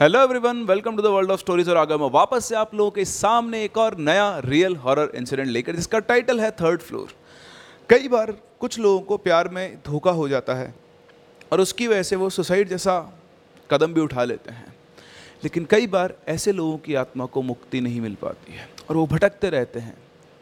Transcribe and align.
Hello 0.00 0.20
everyone 0.22 0.62
welcome 0.66 0.96
to 0.96 1.02
the 1.02 1.06
world 1.06 1.30
of 1.30 1.40
stories 1.40 1.68
और 1.68 1.76
आगे 1.76 1.96
मैं 1.96 2.08
वापस 2.10 2.44
से 2.44 2.54
आप 2.54 2.74
लोगों 2.74 2.90
के 2.90 3.04
सामने 3.04 3.62
एक 3.64 3.76
और 3.78 3.96
नया 3.98 4.38
रियल 4.44 4.74
हॉरर 4.76 5.12
इंसिडेंट 5.14 5.48
लेकर, 5.48 5.76
जिसका 5.76 5.98
टाइटल 5.98 6.40
है 6.40 6.50
थर्ड 6.50 6.80
फ्लोर 6.80 7.12
कई 7.90 8.08
बार 8.08 8.32
कुछ 8.60 8.78
लोगों 8.78 9.00
को 9.00 9.16
प्यार 9.16 9.48
में 9.48 9.76
धोखा 9.86 10.10
हो 10.10 10.28
जाता 10.28 10.54
है 10.54 10.74
और 11.52 11.60
उसकी 11.60 11.86
वजह 11.88 12.02
से 12.02 12.16
वो 12.16 12.30
सुसाइड 12.30 12.68
जैसा 12.68 12.98
कदम 13.70 13.94
भी 13.94 14.00
उठा 14.00 14.24
लेते 14.24 14.52
हैं। 14.52 14.74
लेकिन 15.44 15.64
कई 15.64 15.86
बार 15.86 16.14
ऐसे 16.28 16.52
लोगों 16.52 16.76
की 16.78 16.94
आत्मा 16.94 17.26
को 17.26 17.42
मुक्ति 17.42 17.80
नहीं 17.80 18.00
मिल 18.00 18.14
पाती 18.14 18.52
है 18.52 18.68
और 18.90 18.96
वो 18.96 19.06
भटकते 19.06 19.50
रहते 19.50 19.80
हैं। 19.80 19.96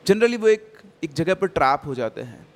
जनरली 0.06 0.36
वो 0.36 0.48
एक 0.48 0.80
एक 1.04 1.12
जगह 1.12 1.34
पर 1.34 1.46
ट्रैप 1.48 1.82
हो 1.86 1.94
जाते 1.94 2.20
हैं। 2.20 2.46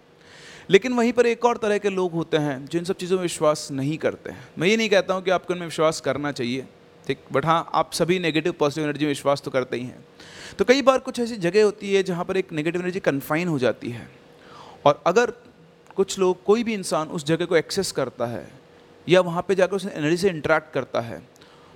लेकिन 0.70 0.92
वहीं 0.92 1.12
पर 1.12 1.26
एक 1.26 1.44
और 1.44 1.56
तरह 1.56 1.78
के 1.78 1.90
लोग 1.90 2.12
होते 2.12 2.36
हैं 2.36 2.64
जो 2.66 2.78
इन 2.78 2.84
सब 2.84 2.96
चीज़ों 2.96 3.16
में 3.16 3.22
विश्वास 3.22 3.68
नहीं 3.72 3.98
करते 3.98 4.30
हैं। 4.30 4.48
मैं 4.58 4.68
ये 4.68 4.76
नहीं 4.76 4.88
कहता 4.88 5.14
हूँ 5.14 5.22
कि 5.22 5.30
आपको 5.30 5.54
इनमें 5.54 5.66
विश्वास 5.66 6.00
करना 6.00 6.32
चाहिए। 6.32 6.66
ठीक? 7.06 7.18
बट 7.32 7.46
हाँ 7.46 7.68
आप 7.74 7.92
सभी 7.92 8.18
नेगेटिव 8.18 8.52
पॉजिटिव 8.52 8.84
एनर्जी 8.84 9.04
में 9.04 9.10
विश्वास 9.10 9.42
तो 9.42 9.50
करते 9.50 9.76
ही 9.76 9.84
हैं। 9.84 10.04
तो 10.58 10.64
कई 10.64 10.82
बार 10.82 10.98
कुछ 10.98 11.20
ऐसी 11.20 11.36
जगह 11.38 11.64
होती 11.64 11.94
है 11.94 12.02
जहाँ 12.02 12.24
पर 12.24 12.36
एक 12.36 12.52
नेगेटिव 12.52 12.80
एनर्जी 12.80 13.00
कन्फाइन 13.00 13.48
हो 13.48 13.58
जाती 13.58 13.90
है। 13.90 14.08
और 14.86 15.02
अगर 15.06 15.32
कुछ 15.96 16.18
लोग, 16.18 16.42
कोई 16.44 16.64
भी 16.64 16.74
इंसान 16.74 17.08
उस 17.08 17.24
जगह 17.24 17.44
को 17.44 17.56
एक्सेस 17.56 17.92
करता 17.92 18.26
है, 18.26 18.48
या 19.06 19.20
वहाँ 19.22 19.44
पे 19.48 19.54
जाकर 19.54 19.76
उस 19.76 19.86
एनर्जी 19.86 20.16
से 20.16 20.28
इंटरेक्ट 20.28 20.72
करता 20.74 21.00
है 21.00 21.18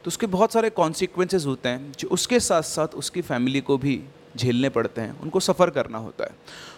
तो 0.05 0.09
उसके 0.09 0.27
बहुत 0.29 0.53
सारे 0.53 0.69
कॉन्सिक्वेंसेज 0.71 1.47
होते 1.47 1.69
हैं, 1.69 1.93
जो 1.93 2.09
उसके 2.09 2.39
साथ 2.41 2.63
साथ 2.63 2.95
उसकी 2.95 3.23
फैमिली 3.23 3.61
को 3.61 3.77
भी 3.79 4.03
झेलने 4.37 4.69
पड़ते 4.69 5.01
हैं। 5.01 5.19
उनको 5.21 5.41
सफ़र 5.41 5.71
करना 5.71 5.99
होता 5.99 6.25
है। 6.25 6.37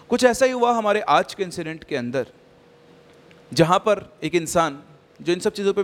कुछ 0.08 0.24
ऐसा 0.24 0.46
ही 0.46 0.52
हुआ 0.52 0.72
हमारे 0.72 1.00
आज 1.00 1.34
के 1.34 1.42
इंसिडेंट 1.42 1.84
के 1.84 1.96
अंदर, 1.96 2.26
जहाँ 3.52 3.78
पर 3.78 4.04
एक 4.22 4.34
इंसान, 4.34 4.78
जो 5.20 5.32
इन 5.32 5.40
सब 5.40 5.52
चीज़ों 5.52 5.72
पे 5.72 5.82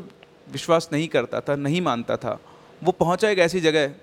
विश्वास 0.52 0.88
नहीं 0.92 1.08
करता 1.08 1.40
था, 1.40 1.56
नहीं 1.56 1.80
मानता 1.80 2.16
था 2.16 2.38
वो 2.84 2.92
पहुँचा 2.92 3.30
एक 3.30 3.38
ऐसी 3.38 3.60
जगह 3.60 3.94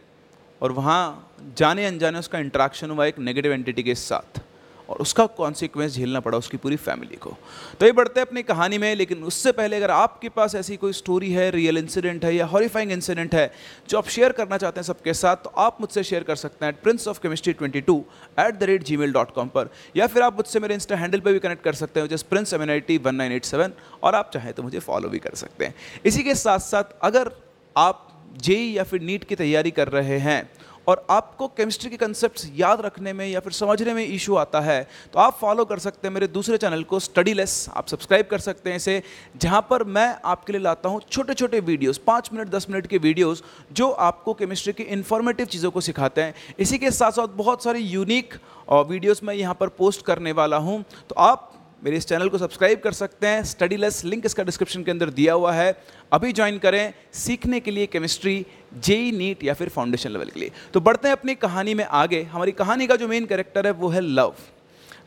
और 0.62 0.72
वहाँ 0.72 1.32
जाने 1.58 1.86
अनजाने 1.86 2.20
उसका 2.20 2.40
इंट्रैक्शन 2.40 2.90
हुआ 2.90 3.06
एक 3.06 3.20
नेगेटिव 3.20 3.54
एंटिटी 3.54 3.84
के 3.84 3.96
साथ 3.96 4.42
और 4.90 4.98
उसका 4.98 5.26
कॉन्सिक्वेंस 5.26 5.94
झेलना 5.94 6.20
पड़ा 6.20 6.38
उसकी 6.38 6.58
पूरी 6.58 6.76
फैमिली 6.76 7.16
को। 7.16 7.34
तो 7.80 7.86
ये 7.86 7.92
बढ़ते 7.92 8.20
हैं 8.20 8.28
अपनी 8.28 8.42
कहानी 8.44 8.78
में, 8.78 8.96
लेकिन 8.96 9.24
उससे 9.24 9.52
पहले 9.52 9.76
अगर 9.76 9.92
आपके 9.92 10.30
पास 10.30 10.56
ऐसी 10.56 10.78
कोई 10.78 10.94
स्टोरी 10.94 11.32
है 11.32 11.50
रियल 11.52 11.78
इंसिडेंट 11.78 12.26
है 12.26 12.36
या 12.36 12.46
हॉरीफाइंग 12.46 12.92
इंसिडेंट 12.92 13.36
है 13.36 13.52
जो 13.90 13.98
आप 13.98 14.08
शेयर 14.08 14.32
करना 14.32 14.58
चाहते 14.58 14.80
हैं 14.80 14.86
सबके 14.86 15.14
साथ 15.14 15.36
तो 15.36 15.50
आप 15.58 15.78
मुझसे 15.82 16.04
शेयर 16.04 16.24
कर 16.24 16.36
सकते 16.36 16.66
हैं 16.66 16.82
prince 16.82 17.08
of 17.08 17.20
chemistry 17.20 17.54
twenty 17.54 17.82
two 17.82 18.04
at 18.40 18.56
the 18.56 18.64
rate 18.64 18.84
Gmail 18.98 19.12
dot 19.12 19.34
com 19.34 19.48
पर, 19.48 19.70
या 19.96 20.08
फिर 20.08 20.24
आप 20.24 20.38
मुझसे 20.38 20.60
मेरे 20.60 20.74
इंस्टा 20.74 20.96
हैंडल 20.96 21.20
पर 21.20 21.34
भी 21.34 21.40
कनेक्ट 21.40 21.64
कर 21.64 21.74
सकते 21.74 22.00
हैं 22.00 22.08
just 22.08 22.26
prince 22.26 22.54
M 22.54 22.64
N 22.64 22.70
I 22.70 22.80
T 22.80 22.98
one 22.98 23.16
nine 23.16 23.32
eight 23.32 23.46
seven 23.46 23.74
और 24.04 24.16
आप 24.16 24.32
चाहें 24.34 24.54
तो 24.54 24.64
मुझे 24.64 24.80
फॉलो 24.80 25.10
भी 25.10 25.20
कर 25.20 25.36
सकते 25.36 25.66
हैं। 25.66 25.76
इसी 26.06 26.24
के 26.24 26.36
साथ 26.36 26.60
साथ 26.60 26.98
अगर 27.02 27.32
आप 27.78 28.05
जेई 28.36 28.72
या 28.72 28.84
फिर 28.84 29.02
नीट 29.02 29.24
की 29.24 29.36
तैयारी 29.36 29.72
कर 29.72 29.88
रहे 29.90 30.18
हैं। 30.20 30.50
और 30.88 31.06
आपको 31.10 31.48
केमिस्ट्री 31.48 31.90
के 31.90 31.98
कंसेप्ट 31.98 32.42
याद 32.56 32.82
रखने 32.82 33.14
में 33.14 33.26
या 33.28 33.40
फिर 33.40 33.54
समझने 33.54 33.94
में 33.94 34.04
इशू 34.06 34.36
आता 34.36 34.60
है 34.62 34.82
तो 35.14 35.20
आप 35.20 35.38
फॉलो 35.38 35.64
कर 35.66 35.80
सकते 35.80 36.08
हैं 36.08 36.14
मेरे 36.14 36.28
दूसरे 36.28 36.58
चैनल 36.58 36.84
को 36.84 37.00
स्टडी 37.00 37.34
लेस 37.34 37.56
आप 37.74 37.88
सब्सक्राइब 37.88 38.28
कर 38.32 38.40
सकते 38.40 38.70
हैं 38.70 38.78
इसे, 38.78 39.02
जहाँ 39.36 39.66
पर 39.70 39.84
मैं 39.86 40.08
आपके 40.26 40.54
लिए 40.54 40.62
लाता 40.62 40.90
हूँ 40.90 41.02
छोटे 41.12 41.34
छोटे 41.34 41.60
वीडियोस 41.62 41.98
पाँच 41.98 42.30
मिनट, 42.34 42.50
दस 42.50 42.70
मिनट 42.70 42.88
के 42.88 42.98
वीडियोस 43.00 43.44
जो 43.72 43.90
आपको 43.90 44.34
केमिस्ट्री 44.36 44.74
की 44.74 44.84
इन्फॉर्मेटिव 44.86 45.46
चीज़ों 45.48 45.72
को 45.72 45.82
सिखाते 45.82 46.22
हैं। 46.22 46.34
इसी 46.60 46.78
के 46.78 46.92
साथ 46.92 47.12
साथ 47.12 47.36
बहुत 47.38 47.64
सारी 47.64 47.80
यूनिक 47.82 48.34
वीडियोज़ 48.70 49.26
मैं 49.26 49.36
यहाँ 49.36 49.58
पर 49.60 49.68
पोस्ट 49.72 50.06
करने 50.06 50.32
वाला 50.34 50.58
हूँ। 50.60 50.84
तो 51.10 51.16
आप 51.18 51.52
मेरे 51.86 51.98
इस 51.98 52.08
चैनल 52.08 52.30
को 52.30 52.38
सब्सक्राइब 52.38 52.80
कर 52.80 52.92
सकते 52.94 53.28
हैं। 53.28 53.44
स्टडी 53.46 53.76
लेस 53.78 54.04
लिंक 54.06 54.26
इसका 54.26 54.44
डिस्क्रिप्शन 54.44 54.84
के 54.84 54.92
अंदर 54.92 55.10
दिया 55.12 55.34
हुआ 55.34 55.52
है। 55.54 55.78
अभी 56.14 56.32
ज्वाइन 56.32 56.58
करें 56.60 56.94
सीखने 57.16 57.60
के 57.60 57.72
लिए 57.72 57.86
केमिस्ट्री 57.88 58.46
जेई 58.84 59.12
नीट 59.12 59.44
या 59.44 59.54
फिर 59.54 59.70
फाउंडेशन 59.70 60.10
लेवल 60.10 60.30
के 60.30 60.40
लिए। 60.40 60.52
तो 60.74 60.82
बढ़ते 60.82 61.08
हैं 61.08 61.16
अपनी 61.16 61.36
कहानी 61.38 61.74
में 61.74 61.84
आगे। 61.86 62.22
हमारी 62.24 62.52
कहानी 62.54 62.88
का 62.88 62.96
जो 62.96 63.08
मेन 63.08 63.26
कैरेक्टर 63.26 63.68
है 63.68 63.74
वो 63.74 63.90
है 63.90 64.02
लव। 64.02 64.34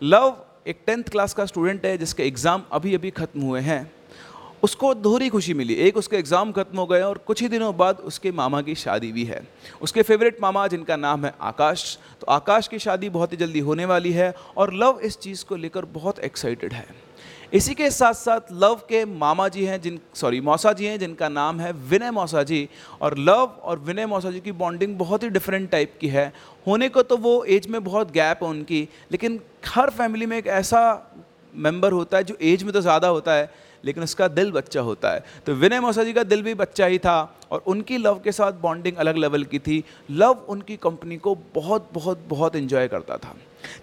लव 0.05 0.37
एक 0.67 0.83
टेंथ 0.87 1.09
क्लास 1.09 1.35
का 1.35 1.47
स्टूडेंट 1.47 1.87
है 1.87 1.97
जिसके 1.99 2.23
एग्ज़ाम 2.25 2.65
अभी 2.73 2.95
अभी 2.95 3.11
ख़त्म 3.13 3.41
हुए 3.43 3.61
हैं। 3.63 3.83
उसको 4.63 4.93
दोहरी 4.97 5.29
खुशी 5.29 5.55
मिली। 5.55 5.75
एक 5.77 5.97
उसके 5.97 6.17
एग्ज़ाम 6.17 6.53
खत्म 6.53 6.79
हो 6.79 6.87
गए 6.87 7.01
और 7.03 7.19
कुछ 7.27 7.43
ही 7.43 7.49
दिनों 7.49 7.77
बाद 7.77 7.99
उसके 8.03 8.33
मामा 8.33 8.61
की 8.63 8.75
शादी 8.77 9.11
भी 9.13 9.25
है। 9.25 9.41
उसके 9.83 10.03
फेवरेट 10.03 10.39
मामा, 10.43 10.67
जिनका 10.67 10.97
नाम 10.99 11.25
है 11.25 11.35
आकाश 11.43 11.99
तो 12.21 12.27
आकाश 12.29 12.69
की 12.69 12.79
शादी 12.79 13.09
बहुत 13.11 13.33
ही 13.33 13.37
जल्दी 13.37 13.61
होने 13.61 13.85
वाली 13.87 14.13
है 14.13 14.33
और 14.57 14.73
लव 14.75 15.01
इस 15.03 15.19
चीज़ 15.19 15.45
को 15.45 15.57
लेकर 15.57 15.85
बहुत 15.93 16.19
एक्साइटेड 16.21 16.73
है। 16.73 16.87
इसी 17.53 17.75
के 17.75 17.91
साथ 17.91 18.15
साथ 18.15 18.53
लव 18.55 18.75
के 18.89 19.05
मामा 19.05 19.49
जी 19.49 19.65
हैं, 19.65 19.81
जिन 19.81 19.99
सॉरी 20.15 20.41
मौसा 20.41 20.73
जी 20.73 20.87
हैं, 20.87 20.99
जिनका 20.99 21.29
नाम 21.31 21.61
है 21.61 21.73
विनय 21.85 22.11
मौसा 22.11 22.43
जी। 22.43 22.69
और 23.01 23.17
लव 23.19 23.45
और 23.63 23.79
विनय 23.81 24.07
मौसा 24.07 24.31
जी 24.31 24.41
की 24.41 24.53
बॉन्डिंग 24.55 24.97
बहुत 24.99 25.23
ही 25.23 25.29
डिफरेंट 25.31 25.71
टाइप 25.71 25.95
की 26.01 26.09
है। 26.09 26.33
होने 26.67 26.89
को 26.89 27.03
तो 27.03 27.17
वो 27.19 27.43
एज 27.47 27.67
में 27.67 27.83
बहुत 27.85 28.11
गैप 28.13 28.43
है 28.43 28.49
उनकी, 28.49 28.83
लेकिन 29.13 29.41
हर 29.67 29.91
फैमिली 29.93 30.27
में 30.27 30.37
एक 30.39 30.47
ऐसा 30.47 30.83
मेंबर 31.55 31.93
होता 31.93 32.17
है 32.17 32.25
जो 32.25 32.37
एज 32.43 32.63
में 32.63 32.73
तो 32.73 32.81
ज़्यादा 32.81 33.09
होता 33.09 33.35
है। 33.35 33.51
लेकिन 33.85 34.03
उसका 34.03 34.29
दिल 34.29 34.53
बच्चा 34.53 34.81
होता 34.81 35.13
है। 35.13 35.25
तो 35.47 35.55
विनय 35.55 35.81
मौसा 35.81 36.05
जी 36.05 36.13
का 36.13 36.23
दिल 36.25 36.43
भी 36.43 36.55
बच्चा 36.57 36.87
ही 36.87 36.99
था 36.99 37.19
और 37.51 37.63
उनकी 37.67 37.99
लव 37.99 38.21
के 38.25 38.33
साथ 38.33 38.53
बॉन्डिंग 38.63 38.97
अलग 38.97 39.17
लेवल 39.17 39.45
की 39.45 39.59
थी। 39.59 39.83
लव 40.13 40.45
उनकी 40.49 40.77
कंपनी 40.79 41.17
को 41.19 41.35
बहुत 41.55 41.91
बहुत 41.95 42.25
बहुत 42.29 42.57
इन्जॉय 42.57 42.89
करता 42.89 43.17
था। 43.17 43.35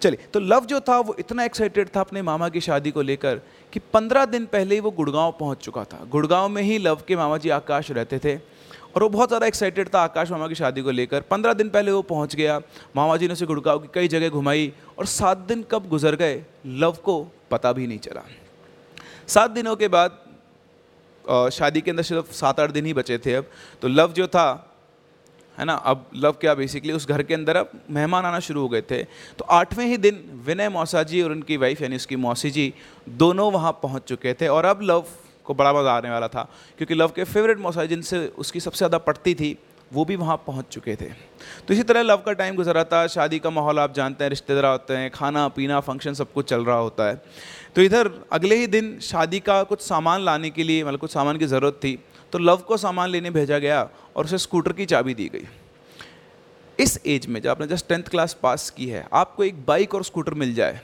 चलिए 0.02 0.28
तो 0.34 0.40
लव 0.40 0.66
जो 0.66 0.80
था 0.80 1.00
वो 1.00 1.16
इतना 1.20 1.44
एक्साइटेड 1.44 1.90
था 1.96 2.00
अपने 2.00 2.22
मामा 2.22 2.50
की 2.50 2.62
शादी 2.62 2.92
को 2.92 3.02
लेकर 3.02 3.42
कि 3.74 3.80
पंद्रह 3.94 4.26
दिन 4.26 4.46
पहले 4.48 4.76
ही 4.76 4.82
वो 4.82 4.92
गुड़गांव 4.92 5.36
पहुँच 5.40 5.58
चुका 5.58 5.84
था। 5.84 6.04
गुड़गांव 6.12 6.50
में 6.50 6.62
ही 6.62 6.78
लव 6.80 7.02
के 7.08 7.16
मामा 7.16 7.38
जी 7.38 7.50
आकाश 7.52 7.92
रहते 7.92 8.20
थे 8.20 8.36
और 8.36 9.04
वो 9.04 9.10
बहुत 9.10 9.30
ज़्यादा 9.30 9.48
एक्साइटेड 9.48 9.90
था 9.94 10.02
आकाश 10.02 10.32
मामा 10.32 10.48
की 10.48 10.56
शादी 10.56 10.82
को 10.82 10.92
लेकर। 10.92 11.22
पंद्रह 11.22 11.54
दिन 11.54 11.70
पहले 11.70 11.92
वो 11.92 12.02
पहुँच 12.04 12.36
गया। 12.36 12.60
मामा 12.96 13.18
जी 13.18 13.28
ने 13.28 13.34
उसे 13.34 13.46
गुड़गांव 13.46 13.80
की 13.80 13.90
कई 13.94 14.08
जगह 14.08 14.30
घुमाई 14.30 14.72
और 15.00 15.06
सात 15.10 15.38
दिन 15.48 15.66
कब 15.72 15.90
गुजर 15.90 16.16
गए 16.16 16.42
लव 16.66 16.98
को 17.04 17.22
पता 17.52 17.72
भी 17.74 17.88
नहीं 17.88 18.00
चला। 18.00 18.22
सात 19.28 19.52
दिनों 19.52 19.76
के 19.76 19.88
बाद 19.88 20.22
शादी 21.54 21.82
के 21.82 21.92
अंदर 21.92 22.04
सिर्फ़ 22.04 22.32
सात 22.34 22.60
आठ 22.60 22.72
दिन 22.72 22.86
ही 22.86 22.94
बचे 22.94 23.18
थे 23.18 23.34
अब। 23.34 23.46
तो 23.82 23.88
लव 23.88 24.12
जो 24.14 24.28
था, 24.28 24.72
है 25.58 25.66
ना, 25.66 25.74
अब 25.74 26.06
लव 26.16 26.32
क्या 26.34 26.54
बेसिकली 26.56 26.94
उस 26.94 27.08
घर 27.08 27.24
के 27.24 27.34
अंदर 27.34 27.58
अब 27.58 27.72
मेहमान 27.90 28.26
आना 28.26 28.40
शुरू 28.42 28.62
हो 28.62 28.70
गए 28.70 28.82
थे। 28.82 29.04
तो 29.38 29.46
आठवें 29.52 29.86
ही 29.86 29.98
दिन 29.98 30.24
विनय 30.46 30.70
मौसा 30.70 31.04
जी 31.04 31.22
और 31.22 31.32
उनकी 31.32 31.58
वाइफ 31.58 31.82
यानी 31.82 31.96
उसकी 31.96 32.16
मौसी 32.18 32.52
जी 32.52 32.74
दोनों 33.18 33.52
वहाँ 33.52 33.72
पहुँच 33.84 34.04
चुके 34.04 34.34
थे 34.34 34.48
और 34.48 34.66
अब 34.66 34.82
लव 34.84 35.06
को 35.46 35.54
बड़ा 35.54 35.74
मज़ा 35.74 35.92
आने 35.92 36.10
वाला 36.10 36.28
था, 36.28 36.48
क्योंकि 36.78 36.96
लव 36.96 37.12
के 37.16 37.24
फेवरेट 37.24 37.58
मौसा 37.60 37.86
जिनसे 37.86 38.28
उसकी 38.30 38.60
सबसे 38.60 38.78
ज़्यादा 38.78 38.98
पड़ती 39.00 39.34
थी, 39.36 39.58
वो 39.92 40.06
भी 40.06 40.16
वहाँ 40.16 40.36
पहुँच 40.48 40.66
चुके 40.72 40.96
थे। 40.96 41.10
तो 41.68 41.74
इसी 41.74 41.84
तरह 41.84 42.02
लव 42.02 42.22
का 42.26 42.34
टाइम 42.34 42.56
गुजरा 42.56 42.84
था, 42.84 43.06
शादी 43.08 43.40
का 43.40 43.50
माहौल 43.50 43.80
आप 43.80 43.94
जानते 43.94 44.24
हैं, 44.24 44.30
रिश्तेदार 44.30 44.66
होते 44.66 44.94
हैं 44.96 45.12
खाना 45.12 45.48
पीना 45.50 45.80
फ़ंक्शन 45.82 46.14
सब 46.14 46.32
कुछ 46.34 46.50
चल 46.50 46.66
रहा 46.66 46.78
होता 46.78 47.08
है। 47.08 47.22
तो 47.76 47.82
इधर 47.82 48.10
अगले 48.32 48.56
ही 48.56 48.68
दिन 48.68 48.98
शादी 49.02 49.40
का 49.40 49.62
कुछ 49.64 49.82
सामान 49.82 50.22
लाने 50.22 50.50
के 50.50 50.64
लिए 50.64 50.84
मतलब 50.84 51.00
कुछ 51.00 51.12
सामान 51.12 51.38
की 51.38 51.46
ज़रूरत 51.46 51.80
थी 51.84 51.98
तो 52.34 52.40
लव 52.40 52.58
को 52.68 52.78
सामान 52.78 53.10
लेने 53.10 53.30
भेजा 53.32 53.58
गया 53.60 53.82
और 54.16 54.26
उसे 54.26 54.38
स्कूटर 54.38 54.74
की 54.74 54.86
चाबी 54.86 55.14
दी 55.14 55.30
गई। 55.34 55.48
इस 56.80 57.00
एज 57.06 57.26
में 57.28 57.42
जब 57.42 57.50
आपने 57.50 57.68
जस्ट 57.68 57.88
टेंथ 57.90 58.04
क्लास 58.04 58.38
पास 58.44 58.70
की 58.70 58.88
है, 58.88 59.08
आपको 59.14 59.44
एक 59.44 59.66
बाइक 59.66 59.96
और 59.96 60.04
स्कूटर 60.04 60.34
मिल 60.34 60.54
जाए 60.56 60.82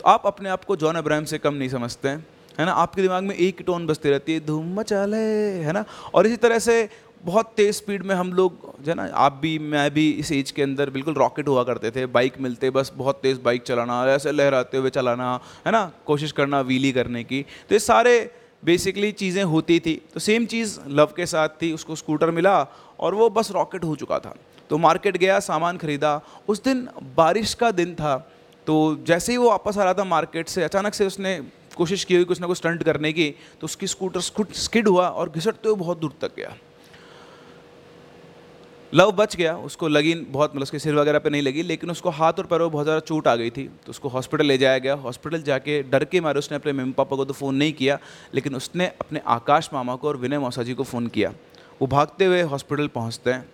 तो 0.00 0.08
आप 0.10 0.26
अपने 0.26 0.48
आप 0.48 0.64
को 0.64 0.76
जॉन 0.76 0.96
अब्राहम 0.96 1.24
से 1.24 1.38
कम 1.38 1.54
नहीं 1.54 1.68
समझते 1.68 2.08
हैं। 2.08 2.26
है 2.58 2.66
ना? 2.66 2.72
आपके 2.72 3.02
दिमाग 3.02 3.24
में 3.24 3.34
एक 3.34 3.62
टोन 3.66 3.86
बजती 3.86 4.10
रहती 4.10 4.32
है, 4.32 4.40
धूम 4.46 4.74
मचा 4.74 5.04
ले 5.04 5.16
है 5.64 5.72
ना? 5.72 5.84
और 6.14 6.26
इसी 6.26 6.36
तरह 6.36 6.58
से 6.58 6.88
बहुत 7.24 7.52
तेज़ 7.56 7.76
स्पीड 7.76 8.02
में 8.02 8.14
हम 8.14 8.32
लोग 8.32 8.82
जो 8.82 8.90
है 8.90 8.96
ना? 8.96 9.08
आप 9.14 9.38
भी, 9.42 9.58
मैं 9.58 9.90
भी 9.90 10.10
इस 10.10 10.32
एज 10.32 10.50
के 10.50 10.62
अंदर 10.62 10.90
बिल्कुल 10.90 11.14
रॉकेट 11.14 11.48
हुआ 11.48 11.64
करते 11.64 11.90
थे, 11.90 12.06
बाइक 12.06 12.40
मिलते, 12.40 12.70
बस 12.70 12.92
बहुत 12.96 13.20
तेज़ 13.22 13.40
बाइक 13.40 13.62
चलाना, 13.62 14.04
ऐसे 14.06 14.32
लहराते 14.32 14.78
हुए 14.78 14.90
चलाना, 14.90 15.32
है 15.66 15.72
ना? 15.72 15.90
कोशिश 16.06 16.32
करना 16.32 16.60
व्हीली 16.60 16.92
करने 16.92 17.24
की। 17.24 17.42
तो 17.68 17.74
ये 17.74 17.78
सारे 17.78 18.30
बेसिकली 18.62 19.12
चीज़ें 19.12 19.42
होती 19.44 19.78
थी। 19.80 19.94
तो 20.14 20.20
सेम 20.20 20.46
चीज़ 20.46 20.78
लव 20.88 21.12
के 21.16 21.26
साथ 21.26 21.48
थी, 21.62 21.72
उसको 21.72 21.94
स्कूटर 21.96 22.30
मिला 22.30 22.66
और 23.00 23.14
वो 23.14 23.30
बस 23.30 23.50
रॉकेट 23.50 23.84
हो 23.84 23.94
चुका 23.96 24.18
था। 24.18 24.34
तो 24.70 24.78
मार्केट 24.78 25.16
गया, 25.16 25.38
सामान 25.40 25.76
खरीदा। 25.76 26.20
उस 26.48 26.62
दिन 26.62 26.88
बारिश 27.16 27.54
का 27.54 27.70
दिन 27.70 27.94
था 27.94 28.16
तो 28.66 28.74
जैसे 29.06 29.32
ही 29.32 29.38
वो 29.38 29.48
वापस 29.50 29.78
आ 29.78 29.84
रहा 29.84 29.94
था 29.94 30.04
मार्केट 30.04 30.48
से, 30.48 30.62
अचानक 30.62 30.94
से 30.94 31.06
उसने 31.06 31.40
कोशिश 31.80 32.04
की 32.04 32.14
हुई 32.14 32.24
कुछ 32.24 32.40
ना 32.40 32.46
कुछ 32.46 32.58
स्टंट 32.58 32.82
करने 32.84 33.12
की 33.12 33.28
तो 33.60 33.64
उसकी 33.64 33.86
स्कूटर 33.88 34.20
स्कूट 34.22 34.52
स्किड 34.62 34.88
हुआ 34.88 35.08
और 35.10 35.30
घिसटते 35.30 35.68
हुए 35.68 35.78
बहुत 35.78 35.98
दूर 35.98 36.12
तक 36.20 36.36
गया। 36.36 36.56
लव 38.92 39.10
बच 39.12 39.34
गया, 39.36 39.54
उसको 39.58 39.88
लगी 39.88 40.14
बहुत 40.14 40.50
मतलब 40.50 40.62
उसके 40.62 40.78
सिर 40.78 40.94
वगैरह 40.94 41.18
पे 41.18 41.30
नहीं 41.30 41.42
लगी, 41.42 41.62
लेकिन 41.64 41.90
उसको 41.90 42.10
हाथ 42.10 42.38
और 42.38 42.46
पैरों 42.46 42.64
में 42.64 42.72
बहुत 42.72 42.84
ज़्यादा 42.84 43.00
चोट 43.02 43.28
आ 43.28 43.34
गई 43.36 43.50
थी 43.50 43.64
तो 43.86 43.90
उसको 43.90 44.08
हॉस्पिटल 44.08 44.46
ले 44.46 44.56
जाया 44.58 44.78
गया। 44.78 44.94
हॉस्पिटल 44.96 45.42
जाके 45.42 45.82
डर 45.84 46.04
के 46.06 46.20
मारे 46.20 46.38
उसने 46.38 46.56
अपने 46.56 46.72
मम्मी 46.72 46.92
पापा 46.94 47.16
को 47.16 47.24
तो 47.24 47.34
फ़ोन 47.34 47.54
नहीं 47.56 47.72
किया, 47.74 47.98
लेकिन 48.34 48.54
उसने 48.56 48.86
अपने 49.00 49.20
आकाश 49.28 49.70
मामा 49.72 49.94
को 49.96 50.08
और 50.08 50.16
विनय 50.18 50.38
मौसा 50.40 50.62
जी 50.62 50.74
को 50.74 50.84
फ़ोन 50.84 51.06
किया। 51.08 51.32
वो 51.80 51.86
भागते 51.88 52.24
हुए 52.24 52.42
हॉस्पिटल 52.44 52.88
पहुँचते 52.90 53.30
हैं। 53.30 53.48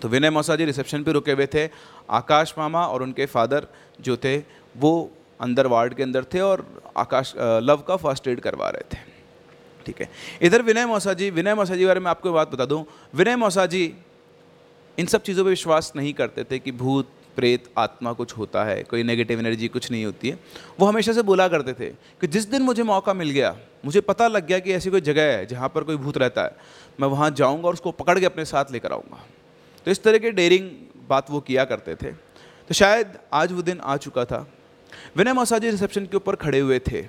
तो 0.00 0.08
विनय 0.08 0.30
मौसा 0.32 0.56
जी 0.56 0.64
रिसेप्शन 0.64 1.02
पर 1.02 1.12
रुके 1.12 1.32
हुए 1.32 1.46
थे। 1.46 1.68
आकाश 2.12 2.54
मामा 2.58 2.86
और 2.86 3.02
उनके 3.02 3.26
फादर 3.28 3.66
जो 4.00 4.16
थे, 4.16 4.36
वो 4.74 5.10
अंदर 5.42 5.66
वार्ड 5.66 5.94
के 5.94 6.02
अंदर 6.02 6.24
थे 6.24 6.40
और 6.40 6.66
आकाश 6.96 7.34
लव 7.38 7.84
का 7.88 7.96
फ़र्स्ट 7.96 8.28
एड 8.28 8.40
करवा 8.40 8.68
रहे 8.68 8.94
थे। 8.94 9.00
ठीक 9.86 10.00
है? 10.00 10.08
इधर 10.42 10.62
विनय 10.62 10.86
मौसा 10.86 11.12
जी, 11.12 11.30
विनय 11.30 11.54
मौसा 11.54 11.74
जी 11.74 11.80
के 11.80 11.86
बारे 11.86 12.00
में 12.00 12.10
आपको 12.10 12.32
बात 12.32 12.52
बता 12.52 12.64
दूँ। 12.64 12.84
विनय 13.14 13.36
मौसा 13.36 13.66
जी 13.66 13.94
इन 14.98 15.06
सब 15.06 15.22
चीज़ों 15.22 15.44
पे 15.44 15.50
विश्वास 15.50 15.92
नहीं 15.96 16.12
करते 16.14 16.44
थे 16.44 16.58
कि 16.58 16.72
भूत, 16.72 17.08
प्रेत, 17.36 17.64
आत्मा 17.78 18.12
कुछ 18.12 18.36
होता 18.36 18.64
है, 18.64 18.82
कोई 18.82 19.02
नेगेटिव 19.02 19.38
एनर्जी 19.38 19.68
कुछ 19.68 19.90
नहीं 19.90 20.04
होती 20.04 20.28
है। 20.28 20.38
वो 20.80 20.86
हमेशा 20.86 21.12
से 21.12 21.22
बोला 21.22 21.46
करते 21.48 21.72
थे 21.72 21.88
कि 22.20 22.26
जिस 22.26 22.48
दिन 22.50 22.62
मुझे 22.62 22.82
मौका 22.82 23.14
मिल 23.14 23.30
गया, 23.30 23.56
मुझे 23.84 24.00
पता 24.02 24.28
लग 24.28 24.46
गया 24.46 24.58
कि 24.58 24.72
ऐसी 24.72 24.90
कोई 24.90 25.00
जगह 25.00 25.32
है 25.32 25.46
जहाँ 25.46 25.68
पर 25.68 25.84
कोई 25.84 25.96
भूत 25.96 26.18
रहता 26.18 26.42
है, 26.42 26.56
मैं 27.00 27.08
वहाँ 27.08 27.30
जाऊँगा 27.32 27.68
और 27.68 27.74
उसको 27.74 27.90
पकड़ 27.92 28.18
के 28.18 28.26
अपने 28.26 28.44
साथ 28.44 28.72
लेकर 28.72 28.92
आऊँगा। 28.92 29.24
तो 29.86 29.90
इस 29.90 30.02
तरह 30.02 30.18
के 30.18 30.30
डेयरिंग 30.30 30.70
बात 31.08 31.30
वो 31.30 31.40
किया 31.40 31.64
करते 31.64 31.94
थे। 31.94 32.12
तो 32.12 32.74
शायद 32.74 33.18
आज 33.32 33.52
वो 33.52 33.62
दिन 33.62 33.80
आ 33.80 33.96
चुका 33.96 34.24
था 34.24 34.46
विनय 35.16 35.32
मौसाजी 35.32 35.70
रिसेप्शन 35.70 36.06
के 36.06 36.16
ऊपर 36.16 36.36
खड़े 36.36 36.58
हुए 36.58 36.78
थे 36.88 37.04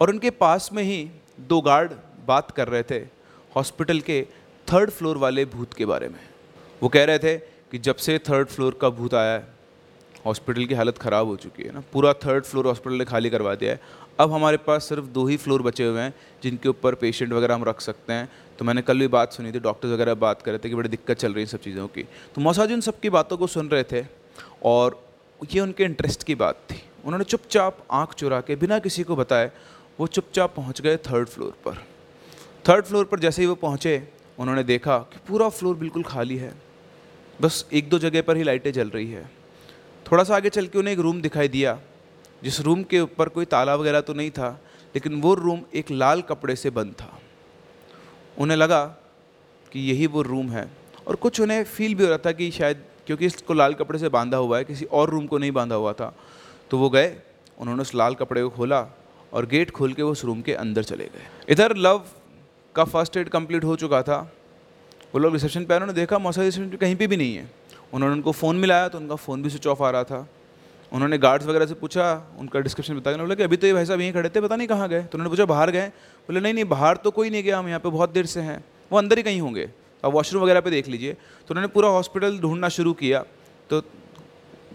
और 0.00 0.10
उनके 0.10 0.30
पास 0.32 0.68
में 0.72 0.82
ही 0.82 0.98
दो 1.48 1.60
गार्ड 1.60 1.92
बात 2.26 2.50
कर 2.50 2.68
रहे 2.68 2.82
थे 2.82 2.98
हॉस्पिटल 3.52 4.00
के 4.00 4.22
थर्ड 4.68 4.90
फ्लोर 4.90 5.18
वाले 5.18 5.44
भूत 5.46 5.74
के 5.74 5.86
बारे 5.86 6.08
में। 6.08 6.20
वो 6.82 6.88
कह 6.88 7.04
रहे 7.04 7.18
थे 7.18 7.36
कि 7.36 7.78
जब 7.80 7.96
से 7.96 8.18
थर्ड 8.20 8.48
फ्लोर 8.48 8.78
का 8.80 8.88
भूत 8.90 9.14
आया 9.14 9.32
है, 9.32 9.46
हॉस्पिटल 10.26 10.64
की 10.64 10.74
हालत 10.74 10.98
ख़राब 10.98 11.26
हो 11.26 11.36
चुकी 11.36 11.62
है 11.62 11.72
ना, 11.72 11.82
पूरा 11.92 12.12
थर्ड 12.16 12.44
फ्लोर 12.44 12.66
हॉस्पिटल 12.66 12.96
ने 12.96 13.04
खाली 13.04 13.30
करवा 13.30 13.54
दिया 13.54 13.72
है। 13.72 13.80
अब 14.18 14.32
हमारे 14.32 14.56
पास 14.56 14.88
सिर्फ़ 14.88 15.04
दो 15.08 15.26
ही 15.26 15.36
फ्लोर 15.36 15.62
बचे 15.62 15.84
हुए 15.84 16.00
हैं 16.00 16.14
जिनके 16.42 16.68
ऊपर 16.68 16.94
पेशेंट 16.94 17.32
वगैरह 17.32 17.54
हम 17.54 17.64
रख 17.64 17.80
सकते 17.80 18.12
हैं। 18.12 18.28
तो 18.58 18.64
मैंने 18.64 18.82
कल 18.82 18.98
भी 18.98 19.08
बात 19.08 19.32
सुनी 19.32 19.52
थी, 19.52 19.60
डॉक्टर्स 19.60 19.92
वगैरह 19.92 20.14
बात 20.16 20.42
कर 20.42 20.50
रहे 20.50 20.58
थे 20.58 20.68
कि 20.68 20.74
बड़ी 20.74 20.88
दिक्कत 20.88 21.18
चल 21.18 21.32
रही 21.32 21.44
है 21.44 21.50
सब 21.50 21.60
चीज़ों 21.60 21.86
की। 21.88 22.02
तो 22.34 22.40
मौसाजी 22.40 22.74
उन 22.74 22.80
सबकी 22.80 23.10
बातों 23.10 23.36
को 23.36 23.46
सुन 23.46 23.68
रहे 23.68 23.84
थे 23.92 24.04
और 24.64 25.02
ये 25.50 25.60
उनके 25.60 25.84
इंटरेस्ट 25.84 26.22
की 26.22 26.34
बात 26.34 26.62
थी। 26.70 26.82
उन्होंने 27.04 27.24
चुपचाप 27.24 27.78
आँख 27.90 28.14
चुरा 28.14 28.40
के 28.40 28.56
बिना 28.56 28.78
किसी 28.78 29.02
को 29.02 29.16
बताए, 29.16 29.50
वो 30.00 30.06
चुपचाप 30.06 30.54
पहुँच 30.56 30.80
गए 30.80 30.96
थर्ड 30.96 31.28
फ्लोर 31.28 31.56
पर। 31.64 31.84
थर्ड 32.68 32.84
फ्लोर 32.84 33.04
पर 33.04 33.18
जैसे 33.18 33.42
ही 33.42 33.48
वो 33.48 33.54
पहुँचे, 33.54 34.08
उन्होंने 34.38 34.64
देखा 34.64 34.98
कि 34.98 35.18
पूरा 35.28 35.48
फ्लोर 35.48 35.76
बिल्कुल 35.76 36.02
खाली 36.02 36.36
है। 36.36 36.52
बस 37.40 37.66
एक 37.72 37.88
दो 37.88 37.98
जगह 37.98 38.22
पर 38.22 38.36
ही 38.36 38.42
लाइटें 38.42 38.72
जल 38.72 38.88
रही 38.88 39.10
है। 39.10 39.30
थोड़ा 40.12 40.24
सा 40.24 40.36
आगे 40.36 40.48
चल 40.48 40.66
के 40.66 40.78
उन्हें 40.78 40.94
एक 40.94 41.00
रूम 41.00 41.20
दिखाई 41.20 41.48
दिया, 41.48 41.78
जिस 42.42 42.60
रूम 42.60 42.82
के 42.82 43.00
ऊपर 43.00 43.28
कोई 43.28 43.44
ताला 43.44 43.74
वगैरह 43.74 44.00
तो 44.00 44.14
नहीं 44.14 44.30
था, 44.30 44.60
लेकिन 44.94 45.20
वो 45.20 45.34
रूम 45.34 45.60
एक 45.74 45.90
लाल 45.90 46.22
कपड़े 46.22 46.56
से 46.56 46.70
बंद 46.70 46.92
था। 46.92 47.18
उन्हें 48.38 48.56
लगा 48.58 48.84
कि 49.72 49.80
यही 49.80 50.06
वो 50.06 50.22
रूम 50.22 50.50
है, 50.50 50.70
और 51.08 51.16
कुछ 51.16 51.40
उन्हें 51.40 51.64
फील 51.64 51.94
भी 51.94 52.04
हो 52.04 52.08
रहा 52.08 52.18
था 52.18 52.32
कि 52.32 52.50
शायद, 52.50 52.84
क्योंकि 53.06 53.26
इसको 53.26 53.54
लाल 53.54 53.74
कपड़े 53.74 53.98
से 53.98 54.08
बांधा 54.08 54.36
हुआ 54.36 54.58
है, 54.58 54.64
किसी 54.64 54.84
और 54.84 55.10
रूम 55.10 55.26
को 55.26 55.38
नहीं 55.38 55.52
बांधा 55.52 55.74
हुआ 55.74 55.92
था। 55.92 56.14
तो 56.70 56.78
वो 56.78 56.90
गए, 56.90 57.16
उन्होंने 57.58 57.82
उस 57.82 57.94
लाल 57.94 58.14
कपड़े 58.14 58.42
को 58.42 58.50
खोला 58.50 58.86
और 59.32 59.46
गेट 59.46 59.70
खोल 59.70 59.92
के 59.92 60.02
वो 60.02 60.10
उस 60.10 60.24
रूम 60.24 60.40
के 60.42 60.54
अंदर 60.54 60.82
चले 60.82 61.04
गए। 61.04 61.26
इधर 61.48 61.76
लव 61.76 62.04
का 62.74 62.84
फ़र्स्ट 62.84 63.16
एड 63.16 63.28
कंप्लीट 63.28 63.64
हो 63.64 63.76
चुका 63.76 64.02
था। 64.02 64.32
वो 65.14 65.18
लोग 65.18 65.32
रिसेप्शन 65.32 65.64
पे 65.64 65.74
उन्होंने 65.74 65.92
देखा, 65.92 66.18
मौसा 66.18 66.42
रिसेप्शन 66.42 66.76
कहीं 66.76 66.96
पे 66.96 67.06
भी 67.06 67.16
नहीं 67.16 67.34
है। 67.36 67.50
उन्होंने 67.92 68.14
उनको 68.14 68.32
फ़ोन 68.32 68.56
मिलाया 68.56 68.88
तो 68.88 68.98
उनका 68.98 69.14
फ़ोन 69.14 69.42
भी 69.42 69.50
स्विच 69.50 69.66
ऑफ़ 69.66 69.82
आ 69.82 69.90
रहा 69.90 70.04
था। 70.04 70.28
उन्होंने 70.92 71.18
गार्ड्स 71.18 71.46
वगैरह 71.46 71.66
से 71.66 71.74
पूछा, 71.74 72.34
उनका 72.38 72.60
डिस्क्रिप्शन 72.60 72.94
बताया 72.94 73.16
बोले 73.16 73.36
कि 73.36 73.42
अभी 73.42 73.56
तो 73.56 73.66
ये 73.66 73.72
भाई 73.72 73.84
साहब 73.84 74.00
यहीं 74.00 74.12
खड़े 74.12 74.28
थे, 74.28 74.40
पता 74.40 74.56
नहीं 74.56 74.68
कहाँ 74.68 74.88
गए। 74.88 75.02
तो 75.02 75.18
उन्होंने 75.18 75.30
पूछा, 75.30 75.44
बाहर 75.44 75.70
गए? 75.70 75.88
बोले, 76.28 76.40
नहीं 76.40 76.54
नहीं, 76.54 76.64
बाहर 76.64 76.96
तो 76.96 77.10
कोई 77.10 77.30
नहीं 77.30 77.42
गया, 77.42 77.58
हम 77.58 77.68
यहाँ 77.68 77.80
पे 77.80 77.88
बहुत 77.88 78.10
देर 78.10 78.26
से 78.26 78.40
हैं। 78.40 78.64
वो 78.92 78.98
अंदर 78.98 79.16
ही 79.16 79.22
कहीं 79.22 79.40
होंगे। 79.40 79.70
अब 80.04 80.12
वॉशरूम 80.12 80.42
वगैरह 80.42 80.60
पे 80.60 80.70
देख 80.70 80.88
लीजिए। 80.88 81.12
तो 81.12 81.46
उन्होंने 81.50 81.68
पूरा 81.68 81.88
हॉस्पिटल 81.88 82.38
ढूंढना 82.38 82.68
शुरू 82.68 82.92
किया। 82.92 83.24
तो 83.70 83.80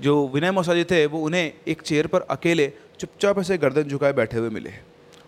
जो 0.01 0.27
विनय 0.27 0.51
मौसा 0.51 0.73
जी 0.73 0.83
थे, 0.83 1.05
वो 1.05 1.19
उन्हें 1.19 1.53
एक 1.67 1.81
चेयर 1.81 2.07
पर 2.07 2.21
अकेले 2.21 2.73
चुपचाप 2.99 3.39
ऐसे 3.39 3.57
गर्दन 3.57 3.83
झुकाए 3.83 4.13
बैठे 4.13 4.37
हुए 4.37 4.49
मिले। 4.49 4.73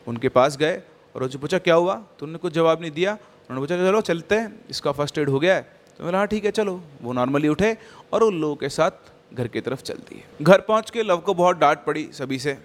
उनके 0.07 0.29
पास 0.29 0.57
गए 0.57 0.81
और 1.15 1.23
उनसे 1.23 1.37
पूछा, 1.37 1.57
क्या 1.57 1.75
हुआ? 1.75 1.95
तो 1.95 2.25
उन्होंने 2.25 2.37
कुछ 2.37 2.53
जवाब 2.53 2.81
नहीं 2.81 2.91
दिया? 2.91 3.13
उन्होंने 3.13 3.61
पूछा, 3.61 3.77
चलो, 3.77 4.01
चलते 4.01 4.35
हैं। 4.35 4.59
इसका 4.69 4.91
फ़र्स्ट 4.91 5.17
एड 5.17 5.29
हो 5.29 5.39
गया 5.39 5.55
है। 5.55 5.61
तो 5.97 6.03
बोला 6.03 6.17
हाँ 6.17 6.27
ठीक 6.27 6.45
है, 6.45 6.51
चलो। 6.51 6.81
वो 7.01 7.13
नॉर्मली 7.13 7.47
उठे 7.47 7.77
और 8.13 8.23
उन 8.23 8.39
लोगों 8.41 8.55
के 8.55 8.69
साथ 8.69 8.91
घर 9.33 9.47
की 9.47 9.61
तरफ़ 9.61 9.81
चल 9.81 9.95
दिए 10.09 10.23
घर 10.41 10.61
पहुँच 10.61 10.89
के 10.89 11.03
लव 11.03 11.17
को 11.17 11.33
बहुत 11.33 11.57
डांट 11.57 11.77
पड़ी 11.77 12.09
सभी 12.13 12.39
से। 12.39 12.57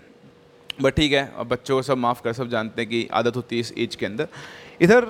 बट 0.80 0.94
ठीक 0.94 1.12
है, 1.12 1.32
अब 1.36 1.48
बच्चों 1.48 1.76
को 1.76 1.82
सब 1.82 1.96
माफ़ 1.96 2.22
कर, 2.22 2.32
सब 2.32 2.48
जानते 2.48 2.82
हैं 2.82 2.90
कि 2.90 3.08
आदत 3.12 3.36
होती 3.36 3.56
है 3.56 3.60
इस 3.60 3.72
एज 3.78 3.94
के 3.94 4.06
अंदर। 4.06 4.28
इधर 4.80 5.06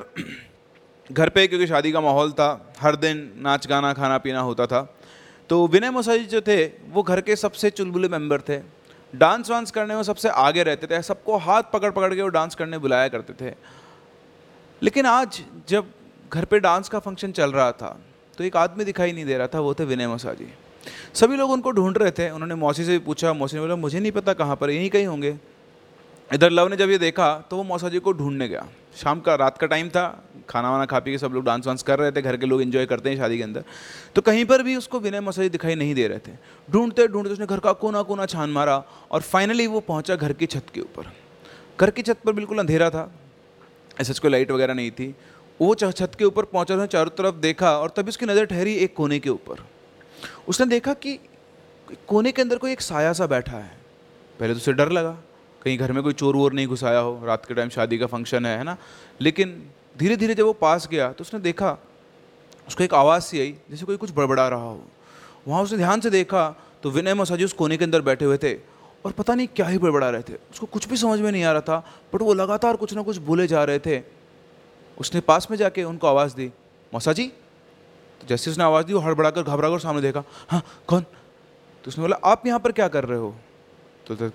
घर 1.13 1.29
पे, 1.29 1.47
क्योंकि 1.47 1.67
शादी 1.67 1.93
का 1.93 2.01
माहौल 2.01 2.33
था, 2.33 2.75
हर 2.79 2.97
दिन 2.97 3.33
नाच 3.39 3.67
गाना, 3.67 3.93
खाना 3.93 4.19
पीना 4.19 4.41
होता 4.41 4.67
था 4.67 4.83
तो 5.53 5.67
विनय 5.67 5.91
मोसाजी 5.91 6.25
जो 6.25 6.41
थे, 6.41 6.65
वो 6.65 7.03
घर 7.03 7.21
के 7.21 7.35
सबसे 7.37 7.71
चुलबुले 7.71 8.09
मेंबर 8.09 8.41
थे। 8.41 8.57
डांस 9.15 9.51
वांस 9.51 9.71
करने 9.71 9.95
में 9.95 10.03
सबसे 10.03 10.29
आगे 10.29 10.63
रहते 10.63 10.87
थे। 10.87 11.01
सबको 11.03 11.37
हाथ 11.39 11.63
पकड़ 11.73 11.91
पकड़ 11.91 12.15
के 12.15 12.23
वो 12.23 12.29
डांस 12.29 12.55
करने 12.55 12.79
बुलाया 12.79 13.09
करते 13.09 13.33
थे। 13.41 13.55
लेकिन 14.83 15.07
आज 15.07 15.41
जब 15.69 15.91
घर 16.33 16.45
पे 16.45 16.61
डांस 16.61 16.89
का 16.89 16.99
फ़ंक्शन 16.99 17.33
चल 17.33 17.53
रहा 17.53 17.71
था 17.73 17.91
तो 18.39 18.45
एक 18.45 18.57
आदमी 18.57 18.85
दिखाई 18.85 19.13
नहीं 19.13 19.25
दे 19.25 19.37
रहा 19.37 19.47
था, 19.47 19.61
वो 19.61 19.75
थे 19.75 19.85
विनय 19.85 20.07
मौसा 20.07 20.33
जी। 20.33 20.49
सभी 21.15 21.37
लोग 21.37 21.51
उनको 21.51 21.71
ढूंढ 21.71 21.99
रहे 21.99 22.11
थे। 22.11 22.31
उन्होंने 22.31 22.55
मौसी 22.55 22.85
से 22.85 22.91
भी 22.91 23.05
पूछा, 23.05 23.33
मौसी 23.33 23.57
ने 23.57 23.63
बोला, 23.63 23.77
मुझे 23.77 24.01
नहीं 24.01 24.13
पता 24.13 24.33
कहाँ 24.33 24.57
पर 24.57 24.71
यहीं 24.71 24.91
कहीं 24.91 25.07
होंगे। 25.07 25.37
इधर 26.31 26.51
लव 26.51 26.69
ने 26.69 26.77
जब 26.77 26.91
ये 26.91 26.99
देखा 26.99 27.35
तो 27.51 27.57
वो 27.57 27.63
मौसा 27.65 27.89
जी 27.89 27.99
को 27.99 28.13
ढूँढने 28.13 28.49
गया। 28.49 28.67
शाम 28.97 29.21
का, 29.21 29.35
रात 29.35 29.59
का 29.59 29.67
टाइम 29.67 29.89
था। 29.89 30.07
खाना 30.49 30.71
वाना 30.71 30.85
खा 30.87 30.99
पी 30.99 31.11
के 31.11 31.19
सब 31.19 31.33
लोग 31.33 31.45
डांस 31.45 31.67
वांस 31.67 31.83
कर 31.83 31.99
रहे 31.99 32.13
थे, 32.13 32.23
घर 32.23 32.37
के 32.37 32.47
लोग 32.47 32.63
इन्जॉय 32.63 32.87
करते 32.87 33.11
हैं 33.11 33.17
शादी 33.17 33.37
के 33.39 33.43
अंदर। 33.43 33.65
तो 34.15 34.23
कहीं 34.23 34.45
पर 34.45 34.63
भी 34.63 34.77
उसको 34.77 35.01
विनय 35.01 35.21
मौसा 35.21 35.49
दिखाई 35.49 35.75
नहीं 35.75 35.95
दे 35.95 36.07
रहे 36.09 36.19
थे। 36.19 36.33
ढूंढते 36.69 37.07
ढूंढते 37.09 37.33
उसने 37.33 37.47
घर 37.47 37.61
का 37.61 37.73
कोना 37.75 38.03
कोना 38.03 38.27
छान 38.27 38.51
मारा 38.51 38.83
और 39.11 39.21
फाइनली 39.23 39.67
वो 39.67 39.81
पहुँचा 39.83 40.17
घर 40.17 40.33
की 40.33 40.47
छत 40.47 40.67
के 40.75 40.81
ऊपर। 40.81 41.13
घर 41.81 41.91
की 41.91 42.03
छत 42.03 42.19
पर 42.25 42.33
बिल्कुल 42.33 42.59
अंधेरा 42.59 42.91
था। 42.91 43.11
ऐसे 44.01 44.15
कोई 44.15 44.31
लाइट 44.31 44.51
वगैरह 44.51 44.75
नहीं 44.75 44.91
थी। 44.91 45.15
वो 45.61 45.75
छत 45.75 46.15
के 46.19 46.25
ऊपर 46.25 46.45
पहुँचा, 46.45 46.75
उसने 46.75 46.87
चारों 46.87 47.11
तरफ़ 47.13 47.35
देखा 47.41 47.71
और 47.79 47.93
तभी 47.97 48.09
उसकी 48.09 48.27
नज़र 48.27 48.45
ठहरी 48.47 48.75
एक 48.77 48.95
कोने 48.97 49.19
के 49.19 49.31
ऊपर। 49.31 49.65
उसने 50.49 50.67
देखा 50.67 50.95
कि 50.95 51.19
कोने 52.09 52.33
के 52.33 52.43
अंदर 52.43 52.59
कोई 52.59 52.73
एक 52.73 52.81
साया 52.81 53.13
सा 53.13 53.27
बैठा 53.27 53.57
है। 53.57 53.71
पहले 54.41 54.53
तो 54.53 54.59
उसे 54.59 54.73
डर 54.73 54.91
लगा, 54.91 55.13
कहीं 55.63 55.79
घर 55.79 55.93
में 55.93 56.03
कोई 56.03 56.13
चोर 56.13 56.37
वोर 56.37 56.53
नहीं 56.53 56.67
घुसाया 56.67 56.99
हो, 56.99 57.21
रात 57.25 57.45
के 57.47 57.55
टाइम 57.55 57.69
शादी 57.69 57.99
का 57.99 58.07
फ़ंक्शन 58.07 58.47
है 58.47 58.57
है 58.59 58.65
ना? 58.65 58.77
लेकिन 59.21 59.51
धीरे 59.97 60.17
धीरे 60.17 60.35
जब 60.35 60.45
वो 60.45 60.53
पास 60.53 60.89
गया 60.89 61.11
तो 61.13 61.23
उसने 61.23 61.41
देखा 61.41 61.77
उसको 62.69 62.85
एक 62.85 62.95
आवाज़ 62.95 63.23
सी 63.23 63.41
आई 63.41 63.55
जैसे 63.71 63.87
कोई 63.87 63.97
कुछ 63.97 64.11
बड़बड़ा 64.15 64.49
रहा 64.49 64.61
हो। 64.61 64.85
वहाँ 65.49 65.63
उसने 65.63 65.79
ध्यान 65.79 66.01
से 66.01 66.11
देखा 66.11 66.49
तो 66.83 66.91
विनय 66.91 67.15
मसाजी 67.15 67.45
उस 67.45 67.53
कोने 67.53 67.77
के 67.77 67.85
अंदर 67.85 68.01
बैठे 68.01 68.25
हुए 68.25 68.39
थे 68.39 68.55
और 69.05 69.13
पता 69.13 69.35
नहीं 69.35 69.49
क्या 69.49 69.67
ही 69.67 69.79
बड़बड़ा 69.79 70.09
रहे 70.11 70.23
थे। 70.23 70.35
उसको 70.51 70.67
कुछ 70.67 70.89
भी 70.89 70.97
समझ 70.97 71.21
में 71.21 71.31
नहीं 71.33 71.45
आ 71.45 71.53
रहा 71.53 71.61
था 71.61 71.77
बट 72.15 72.23
वो 72.23 72.35
लगातार 72.35 72.77
कुछ 72.77 72.95
ना 72.95 73.03
कुछ 73.03 73.17
बोले 73.19 73.47
जा 73.47 73.65
रहे 73.65 73.79
थे। 73.79 74.01
उसने 74.99 75.21
पास 75.21 75.49
में 75.51 75.59
जाके 75.59 75.85
उनको 75.85 76.07
आवाज़ 76.07 76.35
दी 76.37 76.51
मौसा 76.93 77.13
जी 77.13 77.27
तो 78.21 78.27
जैसे 78.27 78.51
उसने 78.51 78.65
आवाज़ 78.65 78.87
दी 78.87 78.93
वो 78.93 79.01
हड़बड़ा 79.01 79.31
कर 79.31 79.43
घबरा 79.43 79.69
कर 79.69 79.79
सामने 79.79 80.03
देखा 80.03 80.23
हाँ 80.51 80.63
कौन? 80.89 81.03
तो 81.03 81.89
उसने 81.89 82.03
बोला 82.03 82.17
आप 82.25 82.47
यहाँ 82.47 82.61
पर 82.61 82.73
क्या 82.73 82.89
कर 82.89 83.05
रहे 83.05 83.19
हो? 83.19 83.35
तो, 84.07 84.15
तो 84.15 84.31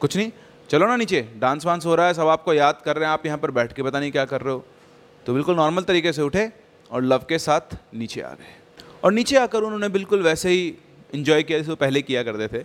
कुछ 0.00 0.16
नहीं 0.16 0.30
चलो 0.70 0.86
ना 0.86 0.96
नीचे 0.96 1.20
डांस 1.36 1.66
वांस 1.66 1.86
हो 1.86 1.94
रहा 1.94 2.06
है 2.06 2.14
सब 2.14 2.28
आपको 2.28 2.54
याद 2.54 2.80
कर 2.84 2.96
रहे 2.96 3.04
हैं 3.04 3.12
आप 3.12 3.26
यहाँ 3.26 3.38
पर 3.38 3.50
बैठ 3.50 3.72
के 3.72 3.82
पता 3.82 4.00
नहीं 4.00 4.12
क्या 4.12 4.24
कर 4.24 4.40
रहे 4.40 4.54
हो। 4.54 4.64
तो 5.26 5.34
बिल्कुल 5.34 5.56
नॉर्मल 5.56 5.82
तरीके 5.82 6.12
से 6.12 6.22
उठे 6.22 6.52
और 6.90 7.02
लव 7.02 7.18
के 7.18 7.38
साथ 7.38 7.60
नीचे 7.94 8.20
आ 8.20 8.30
गए। 8.30 8.82
और 9.04 9.12
नीचे 9.12 9.36
आकर 9.36 9.62
उन्होंने 9.62 9.88
बिल्कुल 9.88 10.22
वैसे 10.22 10.48
ही 10.48 10.74
इन्जॉय 11.14 11.42
किया, 11.42 11.58
जैसे 11.58 11.70
वो 11.70 11.76
पहले 11.76 12.02
किया 12.02 12.22
करते 12.22 12.58
थे। 12.58 12.64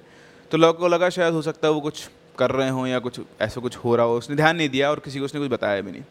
तो 0.52 0.58
लव 0.58 0.74
को 0.74 0.88
लगा 0.88 1.10
शायद 1.10 1.34
हो 1.34 1.42
सकता 1.42 1.68
है 1.68 1.74
वो 1.74 1.82
कुछ 1.82 2.10
कर 2.38 2.52
रहे 2.52 2.70
हों 2.70 2.88
या 2.88 3.00
कुछ 3.00 3.22
ऐसा 3.42 3.62
कुछ 3.62 3.78
हो 3.78 3.96
रहा 3.96 4.06
हो, 4.06 4.18
उसने 4.18 4.36
ध्यान 4.36 4.56
नहीं 4.56 4.70
दिया 4.70 4.90
और 4.90 5.00
किसी 5.00 5.20
को 5.20 5.26
उसने 5.26 5.42
कुछ 5.42 5.50
बताया 5.50 5.82
भी 5.82 5.92
नहीं। 5.92 6.02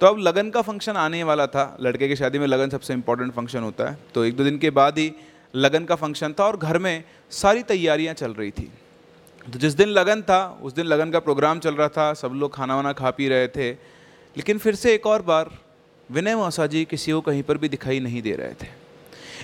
तो 0.00 0.06
अब 0.06 0.18
लगन 0.18 0.50
का 0.50 0.62
फ़ंक्शन 0.62 0.92
आने 0.92 1.22
वाला 1.22 1.46
था, 1.46 1.76
लड़के 1.80 2.08
की 2.08 2.16
शादी 2.16 2.38
में 2.38 2.46
लगन 2.46 2.70
सबसे 2.70 2.92
इंपॉर्टेंट 2.92 3.32
फ़ंक्शन 3.32 3.60
होता 3.60 3.90
है। 3.90 3.98
तो 4.14 4.24
एक 4.24 4.36
दो 4.36 4.44
दिन 4.44 4.58
के 4.58 4.70
बाद 4.70 4.98
ही 4.98 5.12
लगन 5.56 5.84
का 5.84 5.94
फ़ंक्शन 5.94 6.32
था 6.32 6.44
और 6.44 6.56
घर 6.56 6.78
में 6.78 7.04
सारी 7.30 7.62
तैयारियाँ 7.62 8.14
चल 8.14 8.32
रही 8.32 8.50
थी। 8.50 8.72
तो 9.52 9.58
जिस 9.58 9.72
दिन 9.72 9.88
लगन 9.88 10.22
था, 10.22 10.60
उस 10.62 10.72
दिन 10.72 10.86
लगन 10.86 11.10
का 11.10 11.18
प्रोग्राम 11.18 11.58
चल 11.58 11.74
रहा 11.74 11.88
था, 11.88 12.14
सब 12.14 12.28
लोग 12.28 12.54
खाना 12.54 12.76
वाना 12.76 12.92
खा 12.92 13.10
पी 13.10 13.28
रहे 13.28 13.48
थे। 13.48 13.70
लेकिन 14.36 14.58
फिर 14.58 14.74
से 14.74 14.94
एक 14.94 15.06
और 15.06 15.22
बार 15.22 15.50
विनय 16.12 16.36
मौसा 16.36 16.66
जी 16.66 16.84
किसी 16.84 17.12
को 17.12 17.20
कहीं 17.20 17.42
पर 17.42 17.58
भी 17.58 17.68
दिखाई 17.68 18.00
नहीं 18.00 18.22
दे 18.22 18.32
रहे 18.32 18.52
थे। 18.52 18.66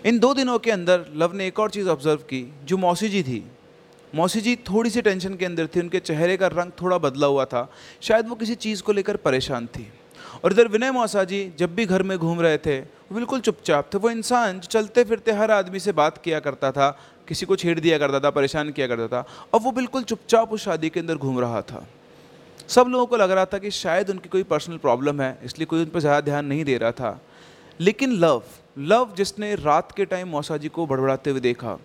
इन 0.08 0.18
दो 0.18 0.34
दिनों 0.34 0.58
के 0.58 0.70
अंदर 0.70 1.04
लव 1.16 1.32
ने 1.32 1.46
एक 1.46 1.58
और 1.58 1.70
चीज़ 1.70 1.88
ऑब्ज़र्व 1.88 2.16
की, 2.16 2.54
जो 2.64 2.76
मौसी 2.76 3.08
जी 3.08 3.22
थी। 3.22 3.44
मौसी 4.14 4.40
जी 4.40 4.56
थोड़ी 4.56 4.90
सी 4.90 5.02
टेंशन 5.02 5.34
के 5.34 5.44
अंदर 5.44 5.66
थी, 5.66 5.80
उनके 5.80 6.00
चेहरे 6.00 6.36
का 6.36 6.46
रंग 6.46 6.70
थोड़ा 6.82 6.98
बदला 6.98 7.26
हुआ 7.26 7.44
था, 7.44 7.72
शायद 8.00 8.28
वो 8.28 8.34
किसी 8.34 8.54
चीज़ 8.54 8.82
को 8.82 8.92
लेकर 8.92 9.16
परेशान 9.16 9.66
थी। 9.66 9.92
और 10.44 10.52
इधर 10.52 10.68
विनय 10.68 10.90
मौसा 10.90 11.24
जी 11.24 11.52
जब 11.58 11.74
भी 11.74 11.86
घर 11.86 12.02
में 12.02 12.18
घूम 12.18 12.40
रहे 12.40 12.58
थे, 12.58 12.80
वो 12.80 13.14
बिल्कुल 13.14 13.40
चुपचाप 13.40 13.90
थे, 13.94 13.98
वो 13.98 14.10
इंसान 14.10 14.60
जो 14.60 14.66
चलते 14.66 15.04
फिरते 15.04 15.32
हर 15.32 15.50
आदमी 15.50 15.80
से 15.80 15.92
बात 15.92 16.18
किया 16.18 16.40
करता 16.40 16.72
था, 16.72 16.98
किसी 17.28 17.46
को 17.46 17.56
छेड़ 17.56 17.80
दिया 17.80 17.98
करता 17.98 18.20
था, 18.20 18.30
परेशान 18.30 18.70
किया 18.70 18.86
करता 18.86 19.08
था, 19.08 19.26
अब 19.54 19.62
वो 19.62 19.72
बिल्कुल 19.72 20.02
चुपचाप 20.02 20.52
उस 20.52 20.64
शादी 20.64 20.88
के 20.88 21.00
अंदर 21.00 21.14
घूम 21.14 21.40
रहा 21.40 21.62
था। 21.62 21.86
सब 22.68 22.86
लोगों 22.88 23.06
को 23.06 23.16
लग 23.16 23.30
रहा 23.30 23.44
था 23.44 23.58
कि 23.58 23.70
शायद 23.70 24.10
उनकी 24.10 24.28
कोई 24.28 24.42
पर्सनल 24.44 24.76
प्रॉब्लम 24.78 25.20
है, 25.20 25.38
इसलिए 25.44 25.66
कोई 25.66 25.80
उन 25.80 25.86
पर 25.86 26.00
ज़्यादा 26.00 26.20
ध्यान 26.22 26.46
नहीं 26.46 26.64
दे 26.64 26.76
रहा 26.78 26.92
था। 26.92 27.20
लेकिन 27.80 28.12
लव 28.14 28.42
लव 28.80 29.14
जिसने 29.16 29.54
रात 29.56 29.92
के 29.92 30.04
टाइम 30.04 30.28
मौसा 30.28 30.56
जी 30.56 30.68
को 30.68 30.86
बड़बड़ाते 30.86 31.30
हुए 31.30 31.40
देखा, 31.40 31.78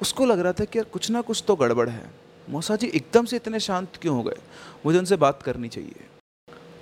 उसको 0.00 0.26
लग 0.26 0.40
रहा 0.40 0.52
था 0.52 0.64
कि 0.64 0.78
यार 0.78 0.86
कुछ 0.92 1.10
ना 1.10 1.20
कुछ 1.22 1.42
तो 1.46 1.56
गड़बड़ 1.56 1.88
है। 1.88 2.10
मौसा 2.48 2.76
जी 2.76 2.86
एकदम 2.88 3.24
से 3.24 3.36
इतने 3.36 3.60
शांत 3.60 3.96
क्यों 4.02 4.16
हो 4.16 4.22
गए? 4.22 4.38
मुझे 4.86 4.98
उनसे 4.98 5.16
बात 5.18 5.42
करनी 5.42 5.68
चाहिए। 5.68 6.06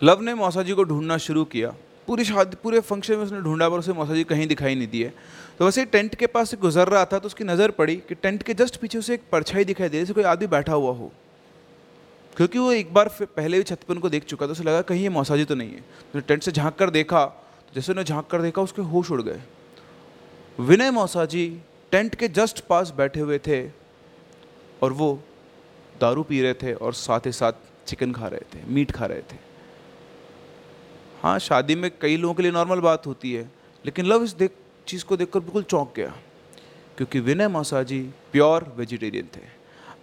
लव 0.02 0.20
ने 0.20 0.34
मौसा 0.36 0.62
जी 0.62 0.72
को 0.72 0.84
ढूंढना 0.84 1.16
शुरू 1.18 1.44
किया। 1.46 1.74
पूरी 2.08 2.24
शादी, 2.24 2.56
पूरे 2.62 2.80
फ़ंक्शन 2.80 3.14
में 3.14 3.24
उसने 3.24 3.40
ढूंढा, 3.40 3.68
पर 3.68 3.78
उसे 3.78 3.92
मौसा 3.94 4.14
जी 4.14 4.24
कहीं 4.24 4.46
दिखाई 4.46 4.74
नहीं 4.74 4.88
दिए। 4.88 5.12
तो 5.58 5.64
वैसे 5.64 5.84
टेंट 5.86 6.14
के 6.14 6.26
पास 6.28 6.50
से 6.50 6.56
गुजर 6.58 6.88
रहा 6.88 7.04
था 7.04 7.18
तो 7.18 7.26
उसकी 7.26 7.44
नज़र 7.44 7.70
पड़ी 7.72 7.96
कि 7.98 8.14
टेंट 8.16 8.42
के 8.42 8.54
जस्ट 8.54 8.76
पीछे 8.76 8.98
उसे 8.98 9.14
एक 9.14 9.22
परछाई 9.32 9.64
दिखाई 9.64 9.88
दे 9.88 9.98
जैसे 9.98 10.12
कोई 10.12 10.24
आदमी 10.26 10.46
बैठा 10.48 10.72
हुआ 10.74 10.92
हो। 10.92 11.12
क्योंकि 12.36 12.58
वो 12.58 12.72
एक 12.72 12.92
बार 12.94 13.08
पहले 13.20 13.58
भी 13.58 13.64
छत 13.64 13.82
पर 13.82 13.94
उनको 13.94 14.08
देख 14.08 14.24
चुका 14.24 14.46
था, 14.46 14.50
उसे 14.50 14.64
लगा 14.64 14.80
कहीं 14.82 15.02
ये 15.02 15.08
मौसा 15.10 15.36
जी 15.36 15.44
तो 15.44 15.54
नहीं 15.54 15.70
है। 15.70 15.80
तो 16.12 16.20
टेंट 16.20 16.42
से 16.42 16.52
झाँक 16.52 16.74
कर 16.74 16.90
देखा 16.90 17.24
तो 17.24 17.74
जैसे 17.74 17.92
उन्हें 17.92 18.04
झाँक 18.04 18.26
कर 18.26 18.42
देखा, 18.42 18.62
उसके 18.62 18.82
होश 18.84 19.10
उड़ 19.10 19.22
गए। 19.22 19.40
विनय 20.58 20.90
मौसा 20.90 21.24
जी 21.26 21.48
टेंट 21.92 22.14
के 22.14 22.28
जस्ट 22.30 22.60
पास 22.66 22.92
बैठे 22.96 23.20
हुए 23.20 23.38
थे 23.38 23.66
और 24.82 24.92
वो 24.92 25.08
दारू 25.94 26.22
पी 26.22 26.40
रहे 26.42 26.54
थे 26.54 26.72
और 26.74 26.94
साथ 26.94 27.26
ही 27.26 27.32
साथ 27.32 27.52
चिकन 27.86 28.12
खा 28.12 28.28
रहे 28.28 28.54
थे, 28.54 28.64
मीट 28.66 28.90
खा 28.92 29.06
रहे 29.06 29.22
थे। 29.22 29.38
हाँ 31.22 31.38
शादी 31.38 31.74
में 31.74 31.90
कई 32.00 32.16
लोगों 32.16 32.34
के 32.34 32.42
लिए 32.42 32.52
नॉर्मल 32.52 32.80
बात 32.80 33.06
होती 33.06 33.32
है, 33.32 33.50
लेकिन 33.84 34.06
लव 34.06 34.24
इस 34.24 34.32
देख, 34.34 34.50
चीज़ 34.86 35.04
को 35.04 35.16
देखकर 35.16 35.40
बिल्कुल 35.40 35.62
चौंक 35.64 35.92
गया, 35.96 36.14
क्योंकि 36.96 37.20
विनय 37.20 37.48
मौसा 37.48 37.82
जी 37.82 38.00
प्योर 38.32 38.72
वेजिटेरियन 38.76 39.28
थे। 39.36 39.55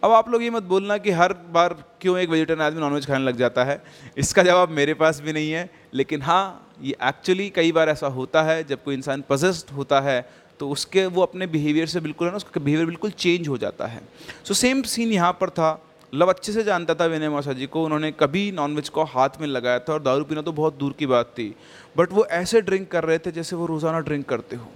अब 0.04 0.12
आप 0.12 0.30
लोग 0.30 0.42
ये 0.44 0.50
मत 0.50 0.64
बोलना 0.64 0.98
कि 0.98 1.12
हर 1.12 1.34
बार 1.54 1.74
क्यों 2.02 2.18
एक 2.20 2.30
वेजिटेरियन 2.30 2.62
आदमी 2.62 2.82
नॉनवेज 2.82 3.06
खाने 3.08 3.24
लग 3.24 3.38
जाता 3.38 3.64
है? 3.64 3.82
इसका 4.18 4.44
जवाब 4.44 4.70
मेरे 4.72 4.94
पास 4.94 5.22
भी 5.22 5.34
नहीं 5.34 5.52
है, 5.52 5.70
लेकिन 5.94 6.22
हाँ 6.22 6.76
ये 6.82 6.96
एक्चुअली 7.04 7.50
कई 7.50 7.72
बार 7.72 7.90
ऐसा 7.90 8.08
होता 8.10 8.42
है, 8.44 8.64
जब 8.64 8.84
कोई 8.84 8.96
इंसान 8.96 9.24
पजेस्ट 9.30 9.72
होता 9.72 10.02
है 10.02 10.26
तो 10.60 10.70
उसके 10.70 11.06
वो 11.08 11.22
अपने 11.22 11.48
बिहेवियर 11.48 11.88
से 11.88 12.00
बिल्कुल 12.02 12.28
है 12.28 12.32
ना, 12.32 12.38
उसका 12.38 12.62
बिहेवियर 12.62 12.88
बिल्कुल 12.88 13.12
चेंज 13.14 13.48
हो 13.48 13.58
जाता 13.58 13.88
है। 13.88 14.02
सो 14.44 14.54
सेम 14.54 14.82
सीन 14.84 15.12
यहाँ 15.12 15.32
पर 15.42 15.50
था। 15.52 15.80
लव 16.14 16.30
अच्छे 16.30 16.52
से 16.54 16.64
जानता 16.64 16.96
था 16.96 17.06
विनय 17.06 17.30
मौसा 17.30 17.54
जी 17.54 17.66
को, 17.66 17.84
उन्होंने 17.86 18.12
कभी 18.14 18.52
नॉनवेज 18.52 18.90
को 18.90 19.04
हाथ 19.06 19.42
में 19.42 19.48
लगाया 19.48 19.80
था 19.80 19.94
और 19.94 20.02
दारू 20.04 20.24
पीना 20.24 20.42
तो 20.42 20.52
बहुत 20.54 20.78
दूर 20.78 20.96
की 21.00 21.06
बात 21.08 21.34
थी। 21.38 21.54
बट 21.98 22.12
वो 22.12 22.26
ऐसे 22.34 22.62
ड्रिंक 22.62 22.92
कर 22.92 23.04
रहे 23.04 23.18
थे 23.18 23.32
जैसे 23.32 23.56
वो 23.56 23.66
रोज़ाना 23.66 24.00
ड्रिंक 24.02 24.30
करते 24.30 24.56
हो। 24.56 24.72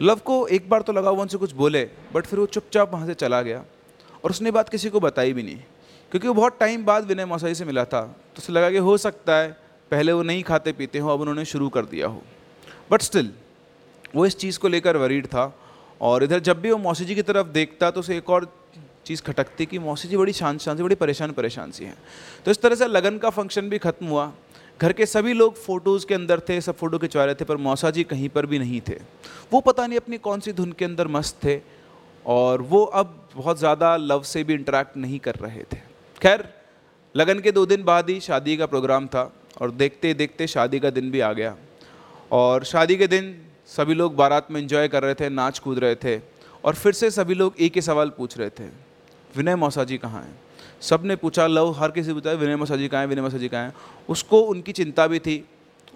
लव 0.00 0.18
को 0.24 0.46
एक 0.48 0.68
बार 0.70 0.82
तो 0.82 0.92
लगा 0.92 1.10
वो 1.10 1.22
उनसे 1.22 1.38
कुछ 1.38 1.52
बोले 1.54 1.82
बट 2.14 2.26
फिर 2.26 2.38
वो 2.38 2.46
चुपचाप 2.48 2.92
वहाँ 2.92 3.06
से 3.06 3.14
चला 3.14 3.40
गया। 3.42 3.64
और 4.24 4.30
उसने 4.30 4.50
बात 4.50 4.68
किसी 4.68 4.90
को 4.90 5.00
बताई 5.00 5.32
भी 5.32 5.42
नहीं, 5.42 5.56
क्योंकि 6.12 6.28
वो 6.28 6.34
बहुत 6.34 6.58
टाइम 6.60 6.84
बाद 6.84 7.04
विनय 7.04 7.24
मौसा 7.24 7.48
जी 7.48 7.54
से 7.54 7.64
मिला 7.64 7.84
था। 7.84 8.02
तो 8.02 8.38
उसे 8.38 8.52
लगा 8.52 8.70
कि 8.70 8.78
हो 8.78 8.96
सकता 8.98 9.36
है, 9.36 9.50
पहले 9.90 10.12
वो 10.12 10.22
नहीं 10.22 10.42
खाते 10.42 10.72
पीते 10.72 10.98
हो, 10.98 11.08
अब 11.08 11.20
उन्होंने 11.20 11.44
शुरू 11.44 11.68
कर 11.68 11.84
दिया 11.86 12.06
हो। 12.06 12.22
बट 12.90 13.02
स्टिल 13.02 13.32
वो 14.16 14.26
इस 14.26 14.36
चीज़ 14.36 14.58
को 14.58 14.68
लेकर 14.68 14.96
वरीड 14.96 15.26
था। 15.26 15.52
और 16.00 16.24
इधर 16.24 16.40
जब 16.40 16.60
भी 16.60 16.70
वो 16.70 16.78
मौसी 16.78 17.04
जी 17.04 17.14
की 17.14 17.22
तरफ़ 17.22 17.46
देखता 17.48 17.90
तो 17.90 18.00
उसे 18.00 18.16
एक 18.16 18.30
और 18.30 18.52
चीज़ 19.06 19.22
खटकती 19.22 19.66
कि 19.66 19.78
मौसी 19.78 20.08
जी 20.08 20.16
बड़ी 20.16 20.32
शांत 20.32 20.60
शांत 20.60 20.80
बड़ी 20.80 20.94
परेशान 20.94 21.32
परेशान 21.32 21.70
सी 21.70 21.84
हैं। 21.84 21.96
तो 22.44 22.50
इस 22.50 22.60
तरह 22.62 22.74
से 22.74 22.86
लगन 22.86 23.18
का 23.18 23.30
फ़ंक्शन 23.30 23.68
भी 23.68 23.78
ख़त्म 23.78 24.06
हुआ। 24.06 24.32
घर 24.80 24.92
के 24.92 25.06
सभी 25.06 25.32
लोग 25.32 25.56
फ़ोटोज़ 25.56 26.06
के 26.06 26.14
अंदर 26.14 26.40
थे, 26.40 26.60
सब 26.60 26.76
फ़ोटो 26.76 26.98
खिंचवा 26.98 27.24
रहे 27.24 27.34
थे, 27.34 27.44
पर 27.44 27.56
मौसा 27.58 27.90
जी 27.90 28.02
कहीं 28.04 28.28
पर 28.28 28.46
भी 28.46 28.58
नहीं 28.58 28.80
थे। 28.80 28.96
वो 29.52 29.60
पता 29.60 29.86
नहीं 29.86 29.98
अपनी 29.98 30.18
कौन 30.18 30.40
सी 30.40 30.52
धुन 30.52 30.72
के 30.72 30.84
अंदर 30.84 31.08
मस्त 31.08 31.36
थे, 31.44 31.60
और 32.26 32.62
वो 32.62 32.84
अब 32.84 33.28
बहुत 33.34 33.58
ज़्यादा 33.58 33.96
लव 33.96 34.22
से 34.22 34.44
भी 34.44 34.54
इंटरेक्ट 34.54 34.96
नहीं 34.96 35.18
कर 35.18 35.34
रहे 35.34 35.62
थे। 35.72 35.80
खैर, 36.20 36.48
लगन 37.14 37.40
के 37.40 37.52
दो 37.52 37.66
दिन 37.66 37.84
बाद 37.84 38.10
ही 38.10 38.20
शादी 38.20 38.56
का 38.56 38.66
प्रोग्राम 38.66 39.06
था, 39.06 39.32
और 39.60 39.70
देखते 39.72 40.14
देखते 40.14 40.46
शादी 40.46 40.80
का 40.80 40.90
दिन 40.90 41.10
भी 41.10 41.20
आ 41.20 41.32
गया। 41.32 41.56
और 42.32 42.64
शादी 42.64 42.96
के 42.96 43.06
दिन 43.06 43.36
सभी 43.68 43.94
लोग 43.94 44.16
बारात 44.16 44.50
में 44.50 44.60
इंजॉय 44.60 44.88
कर 44.88 45.02
रहे 45.02 45.14
थे, 45.14 45.28
नाच 45.28 45.58
कूद 45.58 45.78
रहे 45.78 45.94
थे, 45.94 46.20
और 46.64 46.74
फिर 46.74 46.92
से 46.92 47.10
सभी 47.10 47.34
लोग 47.34 47.54
एक 47.60 47.74
ही 47.74 47.82
सवाल 47.82 48.10
पूछ 48.10 48.38
रहे 48.38 48.50
थे, 48.50 48.68
विनय 49.34 49.56
मौसा 49.56 49.84
जी 49.84 49.98
कहाँ 49.98 50.22
हैं? 50.22 50.38
सबने 50.80 51.16
पूछा, 51.16 51.46
लव, 51.46 51.70
हर 51.72 51.90
किसी 51.90 52.12
पूछा 52.12 52.32
विनय 52.32 52.56
मौसा 52.56 52.76
जी 52.76 52.88
कहाँ 52.88 53.00
हैं, 53.00 53.08
विनय 53.08 53.22
मौसा 53.22 53.38
जी 53.38 53.48
कहाँ 53.48 53.64
हैं? 53.64 53.74
उसको 54.08 54.40
उनकी 54.40 54.72
चिंता 54.72 55.06
भी 55.06 55.18
थी 55.18 55.44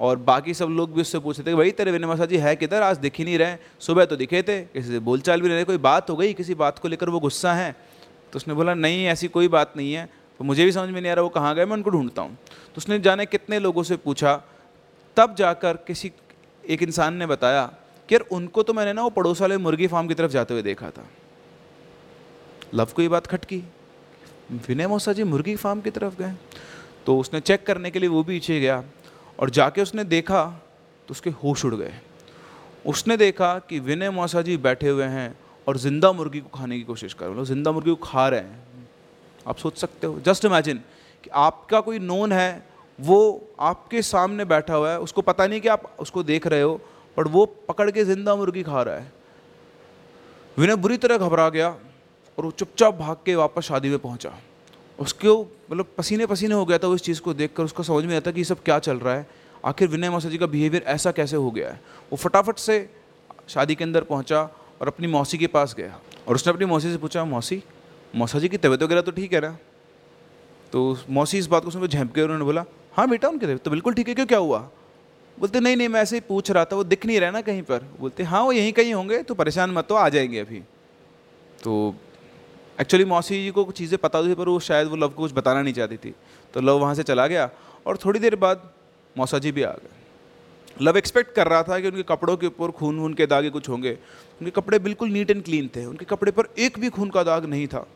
और 0.00 0.16
बाकी 0.16 0.54
सब 0.54 0.66
लोग 0.66 0.94
भी 0.94 1.00
उससे 1.00 1.18
पूछ 1.18 1.40
रहे 1.40 1.52
थे, 1.52 1.56
भाई, 1.56 1.70
तेरे 1.70 1.92
विनय 1.92 2.06
मौसा 2.06 2.26
जी 2.26 2.36
है 2.36 2.56
किधर? 2.56 2.82
आज 2.82 2.98
दिख 2.98 3.18
ही 3.18 3.24
नहीं 3.24 3.38
रहे 3.38 3.56
सुबह 3.80 4.04
तो 4.04 4.16
दिखे 4.16 4.42
थे, 4.42 4.60
किसी 4.62 4.88
से 4.88 4.98
बोलचाल 4.98 5.40
भी 5.40 5.46
नहीं 5.46 5.54
रहे, 5.54 5.64
कोई 5.64 5.78
बात 5.78 6.10
हो 6.10 6.16
गई? 6.16 6.32
किसी 6.32 6.54
बात 6.54 6.78
को 6.78 6.88
लेकर 6.88 7.08
वो 7.08 7.20
गुस्सा 7.20 7.52
है? 7.52 7.76
तो 8.32 8.36
उसने 8.36 8.54
बोला, 8.54 8.74
नहीं, 8.74 9.06
ऐसी 9.06 9.28
कोई 9.28 9.48
बात 9.48 9.72
नहीं 9.76 9.92
है। 9.92 10.08
तो 10.38 10.44
मुझे 10.44 10.64
भी 10.64 10.72
समझ 10.72 10.88
में 10.88 11.00
नहीं 11.00 11.12
आ 11.12 11.14
रहा, 11.14 11.22
वो 11.22 11.28
कहाँ 11.28 11.54
गए, 11.54 11.64
मैं 11.64 11.72
उनको 11.72 11.90
ढूंढता 11.90 12.22
हूँ। 12.22 12.34
तो 12.44 12.78
उसने 12.78 12.98
जाने 12.98 13.26
कितने 13.26 13.58
लोगों 13.58 13.82
से 13.82 13.96
पूछा, 13.96 14.42
तब 15.16 15.34
जाकर 15.34 15.76
किसी 15.76 16.12
एक 16.68 16.82
इंसान 16.82 17.14
ने 17.14 17.26
बताया 17.26 17.74
कि 18.08 18.14
यार, 18.14 18.24
उनको 18.36 18.62
तो 18.62 18.72
मैंने 18.72 18.92
ना 18.92 19.02
वो 19.02 19.10
पड़ोस 19.10 19.40
वाले 19.40 19.56
मुर्गी 19.56 19.86
फार्म 19.86 20.08
की 20.08 20.14
तरफ़ 20.14 20.30
जाते 20.30 20.54
हुए 20.54 20.62
देखा 20.62 20.90
था। 20.90 21.06
लव 22.74 22.88
को 22.96 23.02
ये 23.02 23.08
बात 23.08 23.26
खटकी। 23.26 23.62
विनय 24.52 24.86
मौसा 24.86 25.12
जी 25.12 25.24
मुर्गी 25.24 25.54
फार्म 25.56 25.80
की 25.80 25.90
तरफ़ 25.90 26.16
गए 26.16 26.34
तो 27.06 27.18
उसने 27.18 27.40
चेक 27.40 27.66
करने 27.66 27.90
के 27.90 27.98
लिए 27.98 28.08
वो 28.08 28.22
भी 28.22 28.32
पीछे 28.34 28.58
गया 28.60 28.82
और 29.38 29.50
जाके 29.50 29.82
उसने 29.82 30.04
देखा 30.06 30.44
तो 31.08 31.12
उसके 31.12 31.30
होश 31.42 31.64
उड़ 31.64 31.74
गए। 31.74 31.92
उसने 32.84 33.16
देखा 33.16 33.58
कि 33.68 33.78
विनय 33.80 34.10
मौसा 34.10 34.42
जी 34.42 34.56
बैठे 34.58 34.88
हुए 34.88 35.04
हैं 35.06 35.34
और 35.66 35.76
ज़िंदा 35.78 36.12
मुर्गी 36.12 36.40
को 36.40 36.58
खाने 36.58 36.76
की 36.78 36.82
कोशिश 36.84 37.14
कर 37.14 37.26
रहे 37.26 37.36
हैं। 37.36 37.44
ज़िंदा 37.44 37.72
मुर्गी 37.72 37.90
को 37.90 37.96
खा 38.04 38.28
रहे 38.28 38.40
हैं। 38.40 38.88
आप 39.46 39.56
सोच 39.58 39.78
सकते 39.78 40.06
हो। 40.06 40.18
जस्ट 40.20 40.44
इमेजिन 40.44 40.80
कि 41.24 41.30
आपका 41.32 41.80
कोई 41.80 41.98
नोन 42.00 42.32
है, 42.32 42.64
वो 42.98 43.48
आपके 43.60 44.02
सामने 44.02 44.44
बैठा 44.44 44.74
हुआ 44.74 44.90
है, 44.90 44.98
उसको 45.00 45.22
पता 45.22 45.46
नहीं 45.46 45.60
कि 45.60 45.68
आप 45.68 45.94
उसको 46.00 46.22
देख 46.24 46.46
रहे 46.46 46.62
हो 46.62 46.80
पर 47.16 47.28
वो 47.28 47.44
पकड़ 47.68 47.90
के 47.90 48.04
ज़िंदा 48.04 48.36
मुर्गी 48.36 48.62
खा 48.62 48.82
रहा 48.82 48.96
है। 48.96 49.12
विनय 50.56 50.76
बुरी 50.76 50.96
तरह 50.98 51.18
घबरा 51.18 51.48
गया। 51.48 51.74
और 52.38 52.44
वो 52.44 52.50
चुपचाप 52.50 52.94
भाग 52.94 53.16
के 53.26 53.34
वापस 53.36 53.62
शादी 53.62 53.88
में 53.88 53.98
पहुँचा। 53.98 54.32
उसके 54.98 55.28
मतलब 55.72 55.86
पसीने 55.98 56.26
पसीने 56.26 56.54
हो 56.54 56.64
गया 56.64 56.78
था 56.78 56.94
इस 56.94 57.02
चीज़ 57.02 57.20
को 57.20 57.34
देख 57.34 57.52
कर 57.56 57.64
उसको 57.64 57.82
समझ 57.82 58.04
में 58.04 58.16
आता 58.16 58.30
कि 58.30 58.40
ये 58.40 58.44
सब 58.44 58.62
क्या 58.62 58.78
चल 58.78 58.96
रहा 58.96 59.14
है। 59.14 59.26
आखिर 59.64 59.88
विनय 59.88 60.10
मौसा 60.10 60.28
जी 60.28 60.38
का 60.38 60.46
बिहेवियर 60.46 60.82
ऐसा 60.82 61.12
कैसे 61.12 61.36
हो 61.36 61.50
गया 61.50 61.70
है? 61.70 61.80
वो 62.12 62.16
फटाफट 62.16 62.58
से 62.58 62.90
शादी 63.48 63.74
के 63.74 63.84
अंदर 63.84 64.04
पहुँचा 64.04 64.42
और 64.80 64.88
अपनी 64.88 65.06
मौसी 65.06 65.38
के 65.38 65.46
पास 65.46 65.74
गया। 65.74 65.98
और 66.28 66.34
उसने 66.34 66.52
अपनी 66.52 66.66
मौसी 66.66 66.92
से 66.92 66.98
पूछा, 66.98 67.24
मौसी, 67.24 67.62
मौसा 68.16 68.38
जी 68.38 68.48
की 68.48 68.56
तबीयत 68.56 68.82
वगैरह 68.82 69.00
तो 69.00 69.10
ठीक 69.10 69.32
है 69.32 69.40
ना? 69.40 69.56
तो 70.72 70.98
मौसी 71.10 71.38
इस 71.38 71.46
बात 71.46 71.64
को 71.64 71.70
सुनकर 71.70 71.86
झेंप 71.86 72.14
के 72.14 72.22
उन्होंने 72.22 72.44
बोला 72.44 72.64
हाँ 72.92 73.08
बेटा, 73.08 73.28
उनकी 73.28 73.46
तबीयत 73.46 73.62
तो 73.62 73.70
बिल्कुल 73.70 73.94
ठीक 73.94 74.08
है, 74.08 74.14
क्यों, 74.14 74.26
क्या 74.26 74.38
हुआ? 74.38 74.58
बोलते, 75.38 75.60
नहीं 75.60 75.76
नहीं, 75.76 75.88
मैं 75.88 76.00
ऐसे 76.00 76.16
ही 76.16 76.20
पूछ 76.20 76.50
रहा 76.50 76.64
था, 76.64 76.76
वो 76.76 76.84
दिख 76.84 77.06
नहीं 77.06 77.20
रहा 77.20 77.30
ना 77.30 77.40
कहीं 77.40 77.62
पर। 77.62 77.78
बोलते 78.00 78.22
हाँ 78.22 78.42
वो 78.42 78.52
यहीं 78.52 78.72
कहीं 78.72 78.94
होंगे 78.94 79.22
तो 79.22 79.34
परेशान 79.34 79.70
मत 79.70 79.86
तो 79.86 79.94
आ 79.94 80.08
जाएँगे 80.08 80.38
अभी। 80.38 80.60
तो 81.62 81.94
एक्चुअली 82.78 83.04
मौसी 83.04 83.42
जी 83.44 83.50
को 83.50 83.64
कुछ 83.64 83.76
चीज़ें 83.78 83.98
पता 83.98 84.22
थी, 84.22 84.34
पर 84.34 84.48
वो 84.48 84.58
शायद 84.60 84.88
वो 84.88 84.96
लव 84.96 85.08
को 85.08 85.22
कुछ 85.22 85.32
बताना 85.32 85.62
नहीं 85.62 85.74
चाहती 85.74 85.96
थी। 85.96 86.14
तो 86.54 86.60
लव 86.60 86.78
वहाँ 86.78 86.94
से 86.94 87.02
चला 87.02 87.26
गया 87.26 87.50
और 87.86 87.96
थोड़ी 87.96 88.20
देर 88.20 88.36
बाद 88.36 88.70
मौसा 89.16 89.38
जी 89.38 89.52
भी 89.52 89.62
आ 89.62 89.72
गए। 89.72 90.00
लव 90.80 90.96
एक्सपेक्ट 90.98 91.34
कर 91.34 91.48
रहा 91.48 91.62
था 91.62 91.78
कि 91.80 91.88
उनके 91.88 92.02
कपड़ों 92.02 92.36
के 92.36 92.46
ऊपर 92.46 92.70
खून 92.70 92.98
वून 92.98 93.14
के 93.14 93.26
दागे 93.26 93.50
कुछ 93.50 93.68
होंगे। 93.68 93.92
उनके 94.40 94.50
कपड़े 94.50 94.78
बिल्कुल 94.78 95.08
नीट 95.08 95.30
एंड 95.30 95.42
क्लीन 95.44 95.68
थे। 95.76 95.84
उनके 95.84 96.04
कपड़े 96.04 96.32
पर 96.32 96.48
एक 96.58 96.78
भी 96.78 96.88
खून 96.88 97.10
का 97.10 97.22
दाग 97.22 97.44
नहीं 97.44 97.66
था। 97.66 97.86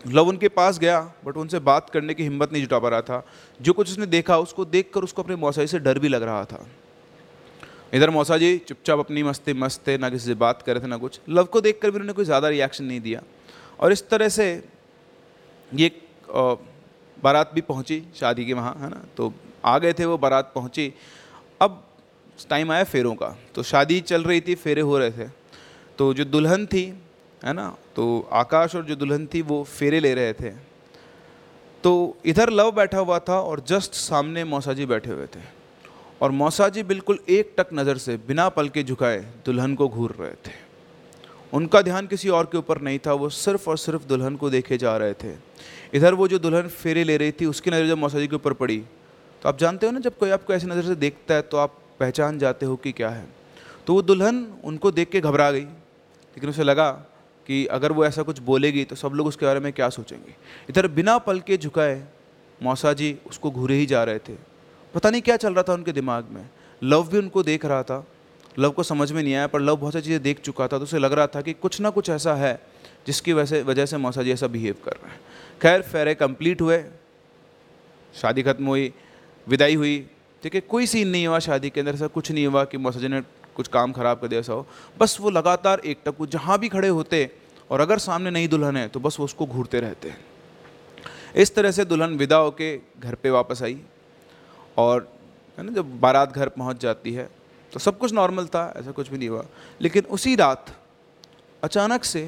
लव 0.00 0.28
उनके 0.28 0.48
पास 0.48 0.78
गया 0.78 1.00
बट 1.24 1.36
उनसे 1.36 1.58
बात 1.60 1.90
करने 1.90 2.14
की 2.14 2.22
हिम्मत 2.22 2.52
नहीं 2.52 2.62
जुटा 2.62 2.78
पा 2.78 2.88
रहा 2.88 3.00
था। 3.02 3.24
जो 3.60 3.72
कुछ 3.72 3.90
उसने 3.90 4.06
देखा, 4.06 4.38
उसको 4.38 4.64
देखकर 4.66 5.04
उसको 5.04 5.22
अपने 5.22 5.36
मौसा 5.36 5.62
जी 5.62 5.66
से 5.66 5.78
डर 5.78 5.98
भी 5.98 6.08
लग 6.08 6.22
रहा 6.22 6.44
था। 6.44 6.64
इधर 7.94 8.10
मौसा 8.10 8.36
जी 8.38 8.56
चुपचाप 8.58 8.98
अपनी 8.98 9.22
मस्ती 9.22 9.52
मस्त 9.54 9.86
थे 9.86 9.98
ना 9.98 10.10
किसी 10.10 10.26
से 10.26 10.34
बात 10.36 10.62
करे 10.62 10.80
थे, 10.80 10.86
ना 10.86 10.96
कुछ। 10.96 11.20
लव 11.28 11.44
को 11.44 11.60
देखकर 11.60 11.90
भी 11.90 11.94
उन्होंने 11.94 12.12
कोई 12.12 12.24
ज़्यादा 12.24 12.48
रिएक्शन 12.48 12.84
नहीं 12.84 13.00
दिया। 13.00 13.22
और 13.80 13.92
इस 13.92 14.08
तरह 14.08 14.28
से 14.28 14.46
ये 15.72 15.90
बारात 17.18 17.50
भी 17.54 17.60
पहुँची 17.60 18.02
शादी 18.14 18.44
के 18.46 18.52
वहाँ, 18.52 18.74
है 18.80 18.88
ना? 18.90 19.02
तो 19.16 19.32
आ 19.64 19.78
गए 19.78 19.92
थे 19.92 20.04
वो, 20.04 20.16
बारात 20.18 20.52
पहुँची। 20.54 20.92
अब 21.60 21.82
टाइम 22.50 22.72
आया 22.72 22.84
फेरों 22.84 23.14
का। 23.14 23.36
तो 23.54 23.62
शादी 23.62 24.00
चल 24.00 24.22
रही 24.24 24.40
थी, 24.40 24.54
फेरे 24.54 24.80
हो 24.80 24.98
रहे 24.98 25.10
थे। 25.10 25.28
तो 25.98 26.12
जो 26.14 26.24
दुल्हन 26.24 26.66
थी, 26.66 26.84
है 27.44 27.52
ना? 27.52 27.68
तो 27.96 28.28
आकाश 28.32 28.74
और 28.76 28.84
जो 28.84 28.96
दुल्हन 28.96 29.26
थी, 29.26 29.42
वो 29.42 29.62
फेरे 29.64 30.00
ले 30.00 30.14
रहे 30.14 30.32
थे। 30.32 30.50
तो 31.84 32.16
इधर 32.24 32.50
लव 32.50 32.70
बैठा 32.72 32.98
हुआ 32.98 33.18
था 33.18 33.40
और 33.40 33.60
जस्ट 33.60 33.94
सामने 33.94 34.44
मौसा 34.44 34.72
जी 34.72 34.86
बैठे 34.86 35.10
हुए 35.10 35.26
थे। 35.26 35.40
और 36.20 36.30
मौसा 36.30 36.68
जी 36.68 36.82
बिल्कुल 36.82 37.18
एक 37.28 37.54
टक 37.58 37.68
नज़र 37.72 37.98
से, 37.98 38.16
बिना 38.16 38.48
पल 38.48 38.68
के 38.68 38.82
झुकाए 38.82 39.18
दुल्हन 39.46 39.74
को 39.74 39.88
घूर 39.88 40.16
रहे 40.20 40.32
थे। 40.46 40.52
उनका 41.52 41.82
ध्यान 41.82 42.06
किसी 42.06 42.28
और 42.30 42.44
के 42.46 42.58
ऊपर 42.58 42.80
नहीं 42.80 42.98
था, 42.98 43.12
वो 43.12 43.28
सिर्फ़ 43.28 43.68
और 43.70 43.78
सिर्फ़ 43.78 44.06
दुल्हन 44.06 44.36
को 44.36 44.50
देखे 44.50 44.78
जा 44.78 44.96
रहे 44.96 45.14
थे। 45.14 45.34
इधर 45.94 46.14
वो 46.14 46.28
जो 46.28 46.38
दुल्हन 46.38 46.68
फेरे 46.70 47.04
ले 47.04 47.16
रही 47.16 47.32
थी, 47.32 47.46
उसकी 47.46 47.70
नज़र 47.70 47.86
जब 47.88 47.98
मौसा 47.98 48.18
जी 48.18 48.26
के 48.26 48.36
ऊपर 48.36 48.52
पड़ी 48.54 48.78
तो 49.42 49.48
आप 49.48 49.58
जानते 49.58 49.86
हो 49.86 49.92
ना, 49.92 50.00
जब 50.00 50.18
कोई 50.18 50.30
आपको 50.30 50.52
ऐसी 50.52 50.66
नज़र 50.66 50.82
से 50.84 50.94
देखता 50.96 51.34
है 51.34 51.42
तो 51.42 51.56
आप 51.56 51.78
पहचान 52.00 52.38
जाते 52.38 52.66
हो 52.66 52.76
कि 52.76 52.92
क्या 52.92 53.08
है। 53.10 53.26
तो 53.86 53.94
वो 53.94 54.02
दुल्हन 54.02 54.46
उनको 54.64 54.90
देख 54.92 55.10
के 55.10 55.20
घबरा 55.20 55.50
गई, 55.50 55.60
लेकिन 55.60 56.50
उसे 56.50 56.62
लगा 56.62 56.90
कि 57.46 57.64
अगर 57.68 57.92
वो 57.92 58.04
ऐसा 58.04 58.22
कुछ 58.22 58.38
बोलेगी 58.42 58.84
तो 58.84 58.96
सब 58.96 59.12
लोग 59.14 59.26
उसके 59.26 59.46
बारे 59.46 59.60
में 59.60 59.72
क्या 59.72 59.88
सोचेंगे। 59.90 60.34
इधर 60.70 60.88
बिना 60.90 61.16
पल 61.20 61.40
के 61.40 61.56
झुकाए 61.56 62.02
मौसा 62.60 62.92
जी 62.92 63.16
उसको 63.26 63.50
घूरे 63.50 63.76
ही 63.76 63.86
जा 63.86 64.04
रहे 64.04 64.18
थे। 64.18 64.34
पता 64.94 65.10
नहीं 65.10 65.22
क्या 65.22 65.36
चल 65.38 65.54
रहा 65.54 65.62
था 65.62 65.74
उनके 65.74 65.92
दिमाग 65.92 66.28
में। 66.30 66.44
लव 66.82 67.08
भी 67.08 67.18
उनको 67.18 67.42
देख 67.42 67.64
रहा 67.64 67.82
था 67.82 68.04
लव 68.58 68.70
को 68.70 68.82
समझ 68.82 69.10
में 69.12 69.22
नहीं 69.22 69.34
आया, 69.34 69.46
पर 69.46 69.60
लव 69.60 69.76
बहुत 69.76 69.92
सारी 69.92 70.04
चीज़ें 70.04 70.22
देख 70.22 70.40
चुका 70.40 70.66
था 70.66 70.78
तो 70.78 70.84
उसे 70.84 70.98
लग 70.98 71.12
रहा 71.12 71.26
था 71.26 71.40
कि 71.40 71.52
कुछ 71.54 71.80
ना 71.80 71.90
कुछ 71.90 72.10
ऐसा 72.10 72.34
है 72.34 72.58
जिसकी 73.06 73.32
वजह 73.32 73.46
से 73.46 73.62
वजह 73.64 73.86
से 73.86 73.96
मौसा 73.98 74.22
जी 74.22 74.32
ऐसा 74.32 74.46
बिहेव 74.48 74.76
कर 74.84 74.92
रहे 74.92 75.10
हैं। 75.10 75.20
खैर, 75.60 75.82
फेरे 75.82 76.14
कंप्लीट 76.16 76.60
हुए, 76.60 76.84
शादी 78.14 78.42
खत्म 78.42 78.66
हुई, 78.66 78.92
विदाई 79.46 79.74
हुई। 79.74 79.98
ठीक 80.42 80.54
है 80.54 80.60
कोई 80.62 80.86
सीन 80.86 81.08
नहीं 81.08 81.26
हुआ 81.26 81.38
शादी 81.40 81.70
के 81.70 81.80
अंदर, 81.80 81.94
ऐसा 81.94 82.06
कुछ 82.08 82.30
नहीं 82.32 82.46
हुआ 82.46 82.64
कि 82.64 82.78
मौसा 82.78 83.00
जी 83.00 83.08
ने 83.08 83.20
कुछ 83.56 83.68
काम 83.68 83.92
ख़राब 83.92 84.20
कर 84.20 84.28
दिया, 84.28 84.40
ऐसा 84.40 84.52
हो। 84.52 84.66
बस 84.98 85.16
वो 85.20 85.30
लगातार 85.30 85.80
एक 85.80 85.98
टकू, 86.06 86.26
जहाँ 86.28 86.58
भी 86.58 86.68
खड़े 86.68 86.88
होते 86.90 87.30
और 87.70 87.80
अगर 87.80 87.98
सामने 88.00 88.30
नई 88.30 88.48
दुल्हन 88.48 88.76
है 88.76 88.86
तो 88.88 89.00
बस 89.00 89.18
वो 89.18 89.24
उसको 89.24 89.46
घूरते 89.46 89.80
रहते 89.80 90.08
हैं। 90.08 90.18
इस 91.36 91.54
तरह 91.54 91.70
से 91.70 91.84
दुल्हन 91.84 92.16
विदा 92.16 92.36
होके 92.38 92.76
घर 92.76 93.14
पे 93.14 93.30
वापस 93.30 93.62
आई 93.62 93.78
और, 94.78 95.08
है 95.58 95.64
ना, 95.64 95.72
जब 95.72 96.00
बारात 96.00 96.32
घर 96.32 96.48
पहुँच 96.50 96.80
जाती 96.80 97.12
है 97.12 97.28
तो 97.72 97.78
सब 97.78 97.98
कुछ 97.98 98.12
नॉर्मल 98.12 98.46
था, 98.46 98.72
ऐसा 98.76 98.90
कुछ 98.90 99.08
भी 99.08 99.18
नहीं 99.18 99.28
हुआ। 99.28 99.44
लेकिन 99.80 100.04
उसी 100.10 100.34
रात, 100.36 100.66
अचानक 101.62 102.04
से 102.04 102.22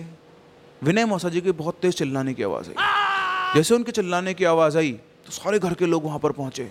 विनय 0.82 1.04
मौसा 1.04 1.28
जी 1.28 1.40
की 1.40 1.52
बहुत 1.52 1.78
तेज़ 1.82 1.94
चिल्लाने 1.94 2.34
की 2.34 2.42
आवाज़ 2.42 2.70
आई। 2.70 3.54
जैसे 3.54 3.74
उनके 3.74 3.92
चिल्लाने 3.92 4.34
की 4.34 4.44
आवाज़ 4.44 4.78
आई 4.78 4.92
तो 5.26 5.32
सारे 5.32 5.58
घर 5.58 5.74
के 5.74 5.86
लोग 5.86 6.04
वहाँ 6.04 6.18
पर 6.18 6.32
पहुँचे 6.32 6.64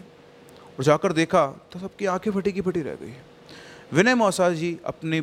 और 0.78 0.84
जाकर 0.84 1.13
देखा 1.13 1.46
तो 1.72 1.80
सबकी 1.80 2.06
आँखें 2.06 2.32
फटी 2.32 2.51
की 2.51 2.62
फटी 2.62 2.82
रह 2.82 2.96
गई। 2.96 3.13
विनय 3.94 4.16
मौसा 4.16 4.50
जी 4.50 4.78
अपने 4.86 5.20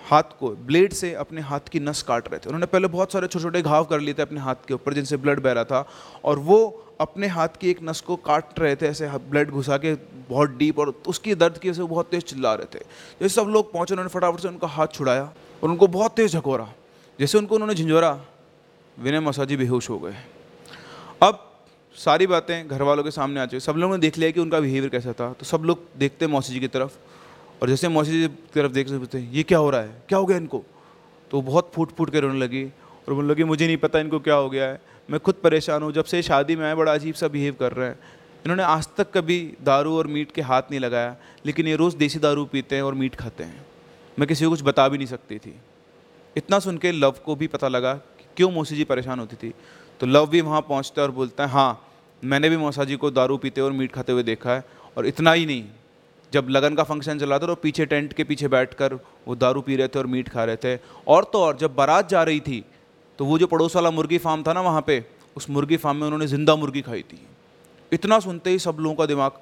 हाथ 0.00 0.36
को, 0.40 0.48
ब्लेड 0.50 0.92
से 0.92 1.12
अपने 1.14 1.40
हाथ 1.40 1.68
की 1.72 1.80
नस 1.80 2.02
काट 2.02 2.28
रहे 2.28 2.38
थे। 2.38 2.46
उन्होंने 2.46 2.66
पहले 2.66 2.88
बहुत 2.88 3.12
सारे 3.12 3.26
छोटे 3.26 3.42
छोटे 3.42 3.62
घाव 3.62 3.84
कर 3.84 4.00
लिए 4.00 4.14
थे 4.14 4.22
अपने 4.22 4.40
हाथ 4.40 4.66
के 4.68 4.74
ऊपर, 4.74 4.94
जिनसे 4.94 5.16
ब्लड 5.16 5.40
बह 5.40 5.52
रहा 5.52 5.64
था। 5.64 5.88
और 6.24 6.38
वो 6.38 6.58
अपने 7.02 7.26
हाथ 7.26 7.48
की 7.60 7.70
एक 7.70 7.78
नस 7.82 8.00
को 8.00 8.16
काट 8.16 8.60
रहे 8.60 8.76
थे, 8.76 8.86
ऐसे 8.86 9.08
ब्लड 9.30 9.50
घुसा 9.50 9.76
के 9.76 9.94
बहुत 10.28 10.50
डीप 10.50 10.78
और 10.78 10.94
उसकी 11.06 11.34
दर्द 11.34 11.58
की 11.58 11.70
वजह 11.70 11.76
से 11.76 11.88
बहुत 11.88 12.10
तेज़ 12.10 12.22
चिल्ला 12.22 12.54
रहे 12.54 12.66
थे। 12.74 12.84
जैसे 13.20 13.34
सब 13.34 13.48
लोग 13.48 13.72
पहुँचे, 13.72 13.94
उन्होंने 13.94 14.08
फटाफट 14.08 14.40
से 14.40 14.48
उनका 14.48 14.68
हाथ 14.68 14.86
छुड़ाया 14.86 15.32
और 15.62 15.70
उनको 15.70 15.86
बहुत 15.88 16.16
तेज़ 16.16 16.32
झकोरा। 16.32 16.68
जैसे 17.18 17.38
उनको 17.38 17.54
उन्होंने 17.54 17.74
झंझोरा, 17.74 18.12
विनय 18.96 19.20
मौसा 19.20 19.44
जी 19.44 19.56
बेहोश 19.56 19.90
हो 19.90 19.98
गए। 19.98 20.14
अब 21.22 21.48
सारी 21.96 22.26
बातें 22.26 22.68
घर 22.68 22.82
वालों 22.82 23.04
के 23.04 23.10
सामने 23.10 23.40
आ 23.40 23.46
चुकी 23.46 23.60
सब 23.60 23.76
लोगों 23.76 23.94
ने 23.94 24.00
देख 24.00 24.18
लिया 24.18 24.30
कि 24.30 24.40
उनका 24.40 24.60
बिहेवियर 24.60 24.90
कैसा 24.90 25.12
था। 25.12 25.32
तो 25.32 25.46
सब 25.46 25.62
लोग 25.64 25.86
देखते 25.96 26.26
मौसी 26.26 26.52
जी 26.52 26.60
की 26.60 26.68
तरफ़। 26.68 26.96
और 27.62 27.68
जैसे 27.68 27.88
मौसी 27.88 28.10
जी 28.12 28.28
की 28.28 28.50
तरफ़ 28.54 28.72
देख 28.72 28.88
सकते 28.88 29.18
ये 29.18 29.42
क्या 29.42 29.58
हो 29.58 29.70
रहा 29.70 29.80
है? 29.80 30.02
क्या 30.08 30.18
हो 30.18 30.26
गया 30.26 30.36
इनको? 30.36 30.62
तो 31.30 31.40
बहुत 31.42 31.70
फूट 31.74 31.90
फूट 31.90 32.10
के 32.10 32.20
रोने 32.20 32.38
लगी 32.38 32.64
और 32.64 33.14
बोलने 33.14 33.30
लगी, 33.30 33.44
मुझे 33.44 33.66
नहीं 33.66 33.76
पता 33.76 33.98
इनको 33.98 34.18
क्या 34.20 34.34
हो 34.34 34.48
गया 34.50 34.64
है। 34.64 34.80
मैं 35.12 35.18
खुद 35.20 35.34
परेशान 35.34 35.82
हूँ। 35.82 35.92
जब 35.92 36.04
से 36.04 36.22
शादी 36.22 36.54
में 36.56 36.64
आए, 36.66 36.74
बड़ा 36.74 36.92
अजीब 36.94 37.14
सा 37.14 37.28
बिहेव 37.28 37.56
कर 37.60 37.72
रहे 37.72 37.88
हैं। 37.88 37.98
इन्होंने 38.44 38.62
आज 38.62 38.86
तक 38.96 39.10
कभी 39.12 39.38
दारू 39.62 39.96
और 39.98 40.06
मीट 40.06 40.30
के 40.32 40.42
हाथ 40.42 40.62
नहीं 40.62 40.80
लगाया, 40.80 41.16
लेकिन 41.46 41.66
ये 41.66 41.74
रोज़ 41.76 41.96
देसी 41.96 42.18
दारू 42.18 42.44
पीते 42.44 42.76
हैं 42.76 42.82
और 42.82 42.94
मीट 42.94 43.14
खाते 43.14 43.44
हैं। 43.44 43.66
मैं 44.18 44.28
किसी 44.28 44.44
को 44.44 44.50
कुछ 44.50 44.62
बता 44.62 44.88
भी 44.88 44.98
नहीं 44.98 45.06
सकती 45.06 45.38
थी। 45.38 45.54
इतना 46.36 46.58
सुन 46.58 46.78
के 46.78 46.92
लव 46.92 47.14
को 47.24 47.36
भी 47.36 47.46
पता 47.46 47.68
लगा 47.68 47.94
कि 47.94 48.24
क्यों 48.36 48.50
मौसी 48.50 48.76
जी 48.76 48.84
परेशान 48.84 49.20
होती 49.20 49.36
थी। 49.36 49.52
तो 50.00 50.06
लव 50.06 50.26
भी 50.26 50.40
वहाँ 50.40 50.60
पहुँचता 50.60 51.02
है 51.02 51.08
और 51.08 51.14
बोलता 51.14 51.46
है 51.46 51.50
हाँ 51.50 51.88
मैंने 52.22 52.48
भी 52.50 52.56
मौसा 52.56 52.84
जी 52.84 52.96
को 52.96 53.10
दारू 53.10 53.36
पीते 53.36 53.60
और 53.60 53.72
मीट 53.72 53.92
खाते 53.92 54.12
हुए 54.12 54.22
देखा 54.22 54.54
है 54.54 54.64
और 54.96 55.06
इतना 55.06 55.32
ही 55.32 55.46
नहीं। 55.46 55.64
जब 56.32 56.48
लगन 56.48 56.74
का 56.74 56.82
फ़ंक्शन 56.82 57.18
चला 57.18 57.38
था 57.38 57.46
तो 57.46 57.54
पीछे 57.54 57.86
टेंट 57.86 58.12
के 58.12 58.24
पीछे 58.24 58.48
बैठकर 58.48 58.94
वो 59.28 59.34
दारू 59.36 59.60
पी 59.60 59.76
रहे 59.76 59.88
थे 59.88 59.98
और 59.98 60.06
मीट 60.06 60.28
खा 60.28 60.44
रहे 60.44 60.56
थे। 60.56 60.78
और 61.06 61.24
तो 61.24 61.38
और, 61.38 61.56
जब 61.56 61.74
बारात 61.74 62.08
जा 62.08 62.22
रही 62.22 62.40
थी 62.40 62.64
तो 63.22 63.26
वो 63.26 63.38
जो 63.38 63.46
पड़ोस 63.46 63.76
वाला 63.76 63.90
मुर्गी 63.90 64.18
फार्म 64.18 64.42
था 64.42 64.52
ना 64.52 64.60
वहाँ 64.60 64.82
पे, 64.82 65.04
उस 65.36 65.50
मुर्गी 65.50 65.76
फार्म 65.76 65.96
में 65.96 66.04
उन्होंने 66.04 66.26
ज़िंदा 66.26 66.56
मुर्गी 66.56 66.80
खाई 66.82 67.02
थी। 67.02 67.26
इतना 67.92 68.18
सुनते 68.20 68.50
ही 68.50 68.58
सब 68.58 68.76
लोगों 68.80 68.94
का 68.94 69.06
दिमाग 69.06 69.32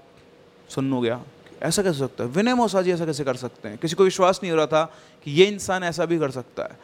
सुन 0.69 0.93
हो 0.93 1.01
गया 1.01 1.21
ऐसा 1.63 1.83
कैसे 1.83 1.99
सकता 1.99 2.25
है? 2.25 2.31
विनय 2.31 2.55
मौसा 2.55 2.83
जी 2.83 2.93
ऐसा 2.93 3.07
कैसे 3.07 3.25
कर 3.25 3.35
सकते 3.35 3.69
हैं? 3.69 3.79
किसी 3.79 3.97
को 3.97 4.05
विश्वास 4.05 4.41
नहीं 4.43 4.51
हो 4.51 4.57
रहा 4.57 4.67
था 4.67 4.85
कि 5.27 5.31
ये 5.31 5.47
इंसान 5.47 5.85
ऐसा 5.85 6.05
भी 6.05 6.19
कर 6.19 6.31
सकता 6.31 6.63
है। 6.63 6.79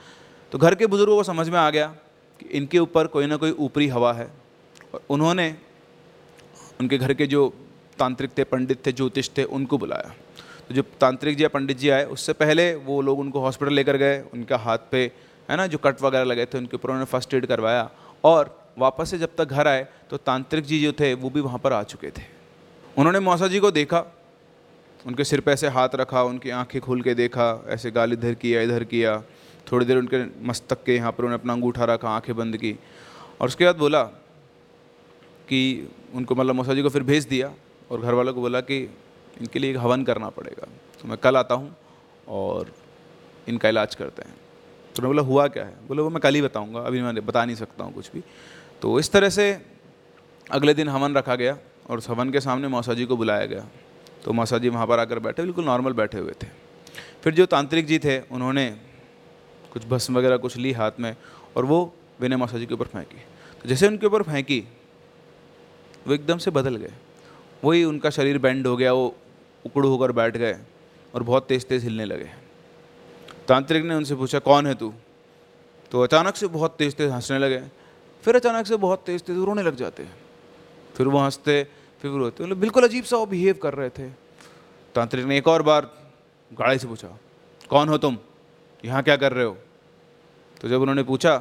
तो 0.52 0.58
घर 0.58 0.74
के 0.74 0.86
बुज़ुर्गों 0.86 1.16
को 1.16 1.22
समझ 1.22 1.48
में 1.48 1.58
आ 1.58 1.68
गया 1.70 1.86
कि 2.40 2.48
इनके 2.48 2.78
ऊपर 2.78 3.06
कोई 3.06 3.26
ना 3.26 3.36
कोई 3.36 3.50
ऊपरी 3.50 3.88
हवा 3.88 4.12
है। 4.12 4.30
और 4.94 5.02
उन्होंने 5.10 5.56
उनके 6.80 6.98
घर 6.98 7.14
के 7.14 7.26
जो 7.26 7.54
तांत्रिक 7.98 8.38
थे, 8.38 8.44
पंडित 8.44 8.86
थे, 8.86 8.92
ज्योतिष 8.92 9.30
थे, 9.38 9.44
उनको 9.44 9.78
बुलाया। 9.78 10.14
तो 10.68 10.74
जो 10.74 10.82
तांत्रिक 11.00 11.36
जी 11.36 11.42
या 11.42 11.48
पंडित 11.48 11.78
जी 11.78 11.88
आए, 11.88 12.04
उससे 12.04 12.32
पहले 12.32 12.74
वो 12.74 13.00
लोग 13.02 13.18
उनको 13.18 13.40
हॉस्पिटल 13.40 13.72
लेकर 13.72 13.96
गए, 13.96 14.20
उनका 14.32 14.56
हाथ 14.56 14.78
पे 14.90 15.25
है 15.50 15.56
ना, 15.56 15.66
जो 15.66 15.78
कट 15.78 16.02
वगैरह 16.02 16.24
लगे 16.24 16.46
थे, 16.46 16.58
उनके 16.58 16.76
ऊपर 16.76 16.88
उन्होंने 16.88 17.06
फ़र्स्ट 17.06 17.34
एड 17.34 17.46
करवाया। 17.46 17.90
और 18.24 18.72
वापस 18.78 19.10
से 19.10 19.18
जब 19.18 19.36
तक 19.36 19.44
घर 19.44 19.68
आए 19.68 19.86
तो 20.10 20.16
तांत्रिक 20.16 20.64
जी 20.64 20.80
जो 20.82 20.92
थे, 20.92 21.14
वो 21.14 21.30
भी 21.30 21.40
वहाँ 21.40 21.58
पर 21.58 21.72
आ 21.72 21.82
चुके 21.82 22.10
थे। 22.10 22.22
उन्होंने 22.98 23.20
मौसा 23.20 23.46
जी 23.48 23.60
को 23.60 23.70
देखा। 23.70 24.04
उनके 25.06 25.24
सिर 25.24 25.40
पे 25.40 25.52
ऐसे 25.52 25.68
हाथ 25.68 25.88
रखा, 25.94 26.22
उनकी 26.22 26.50
आँखें 26.50 26.80
खोल 26.80 27.02
के 27.02 27.14
देखा, 27.14 27.64
ऐसे 27.68 27.90
गाल 27.90 28.12
इधर 28.12 28.34
किया 28.34 28.60
इधर 28.60 28.84
किया। 28.84 29.22
थोड़ी 29.72 29.86
देर 29.86 29.98
उनके 29.98 30.22
मस्तक 30.46 30.82
के 30.84 30.94
यहाँ 30.96 31.12
पर 31.12 31.24
उन्होंने 31.24 31.40
अपना 31.40 31.52
अंगूठा 31.52 31.84
रखा, 31.84 32.08
आँखें 32.08 32.36
बंद 32.36 32.56
की। 32.56 32.78
और 33.40 33.48
उसके 33.48 33.64
बाद 33.64 33.76
बोला 33.76 34.02
कि 35.48 35.88
उनको 36.14 36.34
मतलब 36.34 36.54
मौसा 36.54 36.74
जी 36.74 36.82
को 36.82 36.88
फिर 36.88 37.02
भेज 37.02 37.26
दिया 37.26 37.52
और 37.90 38.00
घर 38.00 38.14
वालों 38.14 38.34
को 38.34 38.40
बोला 38.40 38.60
कि 38.60 38.78
इनके 39.40 39.58
लिए 39.58 39.70
एक 39.70 39.76
हवन 39.76 40.04
करना 40.04 40.28
पड़ेगा। 40.28 40.66
तो 41.02 41.08
मैं 41.08 41.18
कल 41.18 41.36
आता 41.36 41.54
हूँ 41.54 41.76
और 42.28 42.72
इनका 43.48 43.68
इलाज 43.68 43.94
करते 43.94 44.22
हैं। 44.22 44.34
तो 44.96 45.02
मैं 45.02 45.08
बोला, 45.08 45.22
हुआ 45.22 45.48
क्या 45.48 45.64
है? 45.64 45.74
बोले, 45.88 46.02
वो 46.02 46.10
मैं 46.10 46.20
कल 46.20 46.34
ही 46.34 46.42
बताऊँगा, 46.42 46.80
अभी 46.80 47.00
मैं 47.02 47.26
बता 47.26 47.44
नहीं 47.44 47.56
सकता 47.56 47.84
हूँ 47.84 47.94
कुछ 47.94 48.10
भी। 48.12 48.22
तो 48.82 48.98
इस 48.98 49.12
तरह 49.12 49.28
से 49.28 49.62
अगले 50.50 50.74
दिन 50.74 50.88
हवन 50.88 51.14
रखा 51.14 51.34
गया 51.34 51.58
और 51.90 51.98
उस 51.98 52.08
हवन 52.10 52.30
के 52.30 52.40
सामने 52.40 52.68
मौसा 52.68 52.94
जी 52.94 53.04
को 53.04 53.16
बुलाया 53.16 53.46
गया। 53.46 53.66
तो 54.24 54.32
मौसा 54.32 54.58
जी 54.58 54.68
वहाँ 54.68 54.86
पर 54.86 54.98
आकर 54.98 55.18
बैठे, 55.18 55.42
बिल्कुल 55.42 55.64
नॉर्मल 55.64 55.92
बैठे 55.92 56.18
हुए 56.18 56.32
थे। 56.32 56.46
फिर 57.22 57.34
जो 57.34 57.46
तांत्रिक 57.46 57.86
जी 57.86 57.98
थे, 57.98 58.20
उन्होंने 58.20 58.70
कुछ 59.72 59.86
भस्म 59.86 60.18
वगैरह 60.18 60.36
कुछ 60.36 60.56
ली 60.56 60.72
हाथ 60.72 60.92
में 61.00 61.16
और 61.56 61.64
वो 61.64 61.94
विनय 62.20 62.36
मौसा 62.36 62.58
जी 62.58 62.66
के 62.66 62.74
ऊपर 62.74 62.86
फेंकी। 62.86 63.20
तो 63.62 63.68
जैसे 63.68 63.88
उनके 63.88 64.06
ऊपर 64.06 64.22
फेंकी, 64.22 64.60
वो 66.06 66.14
एकदम 66.14 66.38
से 66.38 66.50
बदल 66.50 66.76
गए। 66.76 66.92
वही 67.64 67.84
उनका 67.84 68.10
शरीर 68.10 68.38
बैंड 68.38 68.66
हो 68.66 68.76
गया, 68.76 68.92
वो 68.92 69.14
उकड़ 69.66 69.84
होकर 69.86 70.12
बैठ 70.12 70.36
गए 70.36 70.56
और 71.14 71.22
बहुत 71.22 71.46
तेज़ 71.48 71.64
तेज़ 71.64 71.84
हिलने 71.84 72.04
लगे। 72.04 72.45
तांत्रिक 73.48 73.84
ने 73.84 73.94
उनसे 73.94 74.14
पूछा, 74.14 74.38
कौन 74.40 74.66
है 74.66 74.74
तू? 74.74 74.92
तो 75.92 76.00
अचानक 76.02 76.36
से 76.36 76.46
बहुत 76.48 76.76
तेज़ 76.78 76.94
तेज़ 76.94 77.10
हंसने 77.12 77.38
लगे। 77.38 77.62
फिर 78.24 78.36
अचानक 78.36 78.66
से 78.66 78.76
बहुत 78.76 79.02
तेज़ 79.06 79.22
तेज़ 79.22 79.38
रोने 79.40 79.62
लग 79.62 79.76
जाते 79.76 80.06
फिर 80.94 81.06
वो 81.08 81.18
हँसते, 81.18 81.62
फिर 82.02 82.10
वो 82.10 82.18
रोते 82.18 82.44
मतलब 82.44 82.58
बिल्कुल 82.58 82.84
अजीब 82.84 83.04
सा 83.04 83.16
वो 83.16 83.26
बिहेव 83.26 83.58
कर 83.62 83.74
रहे 83.74 83.90
थे। 83.90 84.08
तांत्रिक 84.94 85.24
ने 85.26 85.38
एक 85.38 85.48
और 85.48 85.62
बार 85.62 85.90
गाड़ी 86.50 86.78
से 86.78 86.88
पूछा, 86.88 87.08
कौन 87.70 87.88
हो 87.88 87.98
तुम? 87.98 88.18
यहाँ 88.84 89.02
क्या 89.02 89.16
कर 89.16 89.32
रहे 89.32 89.44
हो? 89.44 89.56
तो 90.60 90.68
जब 90.68 90.80
उन्होंने 90.80 91.02
पूछा 91.04 91.36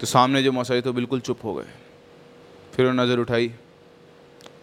तो 0.00 0.06
सामने 0.06 0.42
जो 0.42 0.52
मौसाई 0.52 0.82
थे 0.82 0.90
बिल्कुल 0.92 1.20
चुप 1.20 1.44
हो 1.44 1.54
गए। 1.54 1.70
फिर 2.72 2.86
उन्होंने 2.86 3.02
नज़र 3.02 3.20
उठाई 3.20 3.52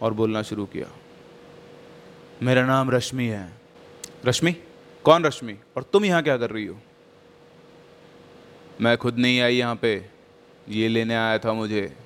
और 0.00 0.14
बोलना 0.14 0.42
शुरू 0.42 0.64
किया, 0.66 0.86
मेरा 2.42 2.66
नाम 2.66 2.90
रश्मि 2.90 3.26
है। 3.26 3.52
रश्मि? 4.26 4.54
कौन 5.06 5.24
रश्मि? 5.24 5.58
और 5.76 5.82
तुम 5.82 6.04
यहाँ 6.04 6.22
क्या 6.22 6.36
कर 6.36 6.50
रही 6.50 6.66
हो? 6.66 6.78
मैं 8.80 8.98
खुद 8.98 9.18
नहीं 9.18 9.40
आई 9.40 9.56
यहाँ 9.56 9.76
पे। 9.76 10.06
ये 10.68 10.88
लेने 10.88 11.14
आया 11.14 11.38
था 11.38 11.52
मुझे। 11.52 11.96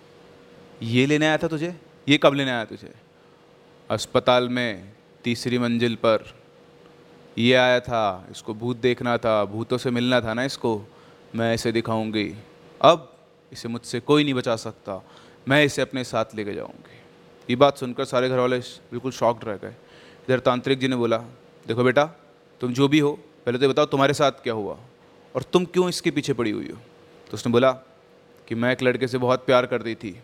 ये 0.83 1.07
लेने 1.07 1.27
आया 1.27 1.37
था 1.37 1.49
तुझे? 1.49 1.81
ये 2.09 2.19
कब 2.23 2.35
लेने 2.35 2.51
आया 2.51 2.65
तुझे? 2.65 2.95
अस्पताल 3.91 4.49
में, 4.49 4.93
तीसरी 5.25 5.59
मंजिल 5.59 5.95
पर। 5.95 6.37
ये 7.39 7.55
आया 7.55 7.81
था। 7.81 8.29
इसको 8.31 8.55
भूत 8.55 8.77
देखना 8.77 9.19
था। 9.19 9.45
भूतों 9.45 9.79
से 9.79 9.91
मिलना 9.91 10.21
था 10.21 10.35
ना 10.35 10.45
इसको। 10.45 10.85
मैं 11.35 11.55
इसे 11.55 11.73
दिखाऊँगी। 11.73 12.35
अब 12.83 13.17
इसे 13.53 13.69
मुझसे 13.69 14.01
कोई 14.01 14.25
नहीं 14.25 14.35
बचा 14.35 14.57
सकता। 14.57 15.05
मैं 15.49 15.65
इसे 15.65 15.83
अपने 15.83 16.05
साथ 16.05 16.25
लेके 16.35 16.55
जाऊँगी। 16.55 17.01
ये 17.51 17.57
बात 17.57 17.79
सुनकर 17.79 18.05
सारे 18.05 18.29
घर 18.29 18.39
वाले 18.39 18.59
बिल्कुल 18.59 19.13
शॉक्ड 19.13 19.45
रह 19.45 19.57
गए। 19.57 19.75
इधर 20.29 20.39
तांत्रिक 20.39 20.79
जी 20.79 20.89
ने 20.89 20.97
बोला, 20.97 21.19
देखो 21.67 21.85
बेटा 21.85 22.20
तुम 22.61 22.73
जो 22.73 22.89
भी 22.89 22.99
हो, 22.99 23.13
पहले 23.47 23.59
तो 23.59 23.69
बताओ 23.69 23.87
तुम्हारे 23.87 24.15
साथ 24.15 24.43
क्या 24.43 24.55
हुआ 24.55 24.77
और 25.35 25.43
तुम 25.43 25.65
क्यों 25.67 25.89
इसके 25.89 26.11
पीछे 26.11 26.33
पड़ी 26.33 26.51
हुई 26.51 26.69
हो? 26.69 26.79
तो 27.31 27.35
उसने 27.35 27.53
बोला 27.53 27.71
कि 28.49 28.55
मैं 28.55 28.73
एक 28.73 28.83
लड़के 28.83 29.09
से 29.09 29.19
बहुत 29.19 29.45
प्यार 29.47 29.67
करती 29.67 29.95
थी। 29.95 30.17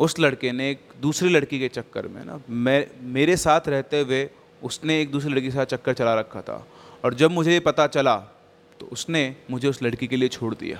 उस 0.00 0.18
लड़के 0.20 0.52
ने 0.52 0.70
एक 0.70 0.80
दूसरी 1.00 1.28
लड़की 1.28 1.58
के 1.58 1.68
चक्कर 1.70 2.06
में 2.08 2.24
ना, 2.24 2.40
मैं, 2.48 2.86
मेरे 3.02 3.36
साथ 3.36 3.68
रहते 3.68 4.00
हुए 4.00 4.28
उसने 4.62 5.00
एक 5.00 5.10
दूसरी 5.10 5.32
लड़की 5.32 5.46
के 5.46 5.50
साथ 5.50 5.66
चक्कर 5.66 5.92
चला 5.94 6.14
रखा 6.14 6.40
था। 6.42 6.66
और 7.04 7.14
जब 7.14 7.30
मुझे 7.30 7.52
ये 7.52 7.60
पता 7.60 7.86
चला 7.88 8.16
तो 8.80 8.88
उसने 8.92 9.22
मुझे 9.50 9.68
उस 9.68 9.82
लड़की 9.82 10.06
के 10.06 10.16
लिए 10.16 10.28
छोड़ 10.28 10.54
दिया। 10.54 10.78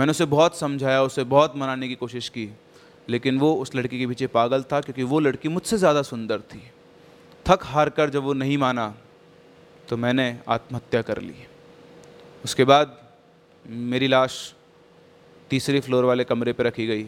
मैंने 0.00 0.10
उसे 0.10 0.24
बहुत 0.26 0.58
समझाया, 0.58 1.02
उसे 1.02 1.24
बहुत 1.24 1.56
मनाने 1.56 1.88
की 1.88 1.94
कोशिश 1.94 2.28
की, 2.28 2.48
लेकिन 3.08 3.38
वो 3.38 3.54
उस 3.54 3.74
लड़की 3.76 3.98
के 3.98 4.06
पीछे 4.06 4.26
पागल 4.28 4.62
था 4.62 4.80
क्योंकि 4.80 5.02
वो 5.02 5.20
लड़की 5.20 5.48
मुझसे 5.48 5.78
ज़्यादा 5.78 6.02
सुंदर 6.02 6.40
थी। 6.42 6.62
थक 7.46 7.64
हार 7.64 7.88
कर 7.90 8.10
जब 8.10 8.22
वो 8.22 8.32
नहीं 8.34 8.58
माना 8.58 8.94
तो 9.88 9.96
मैंने 9.96 10.26
आत्महत्या 10.48 11.02
कर 11.02 11.20
ली। 11.20 11.34
उसके 12.44 12.64
बाद 12.64 12.96
मेरी 13.64 14.08
लाश 14.08 14.54
तीसरे 15.50 15.80
फ्लोर 15.80 16.04
वाले 16.04 16.24
कमरे 16.24 16.52
पर 16.52 16.64
रखी 16.64 16.86
गई 16.86 17.06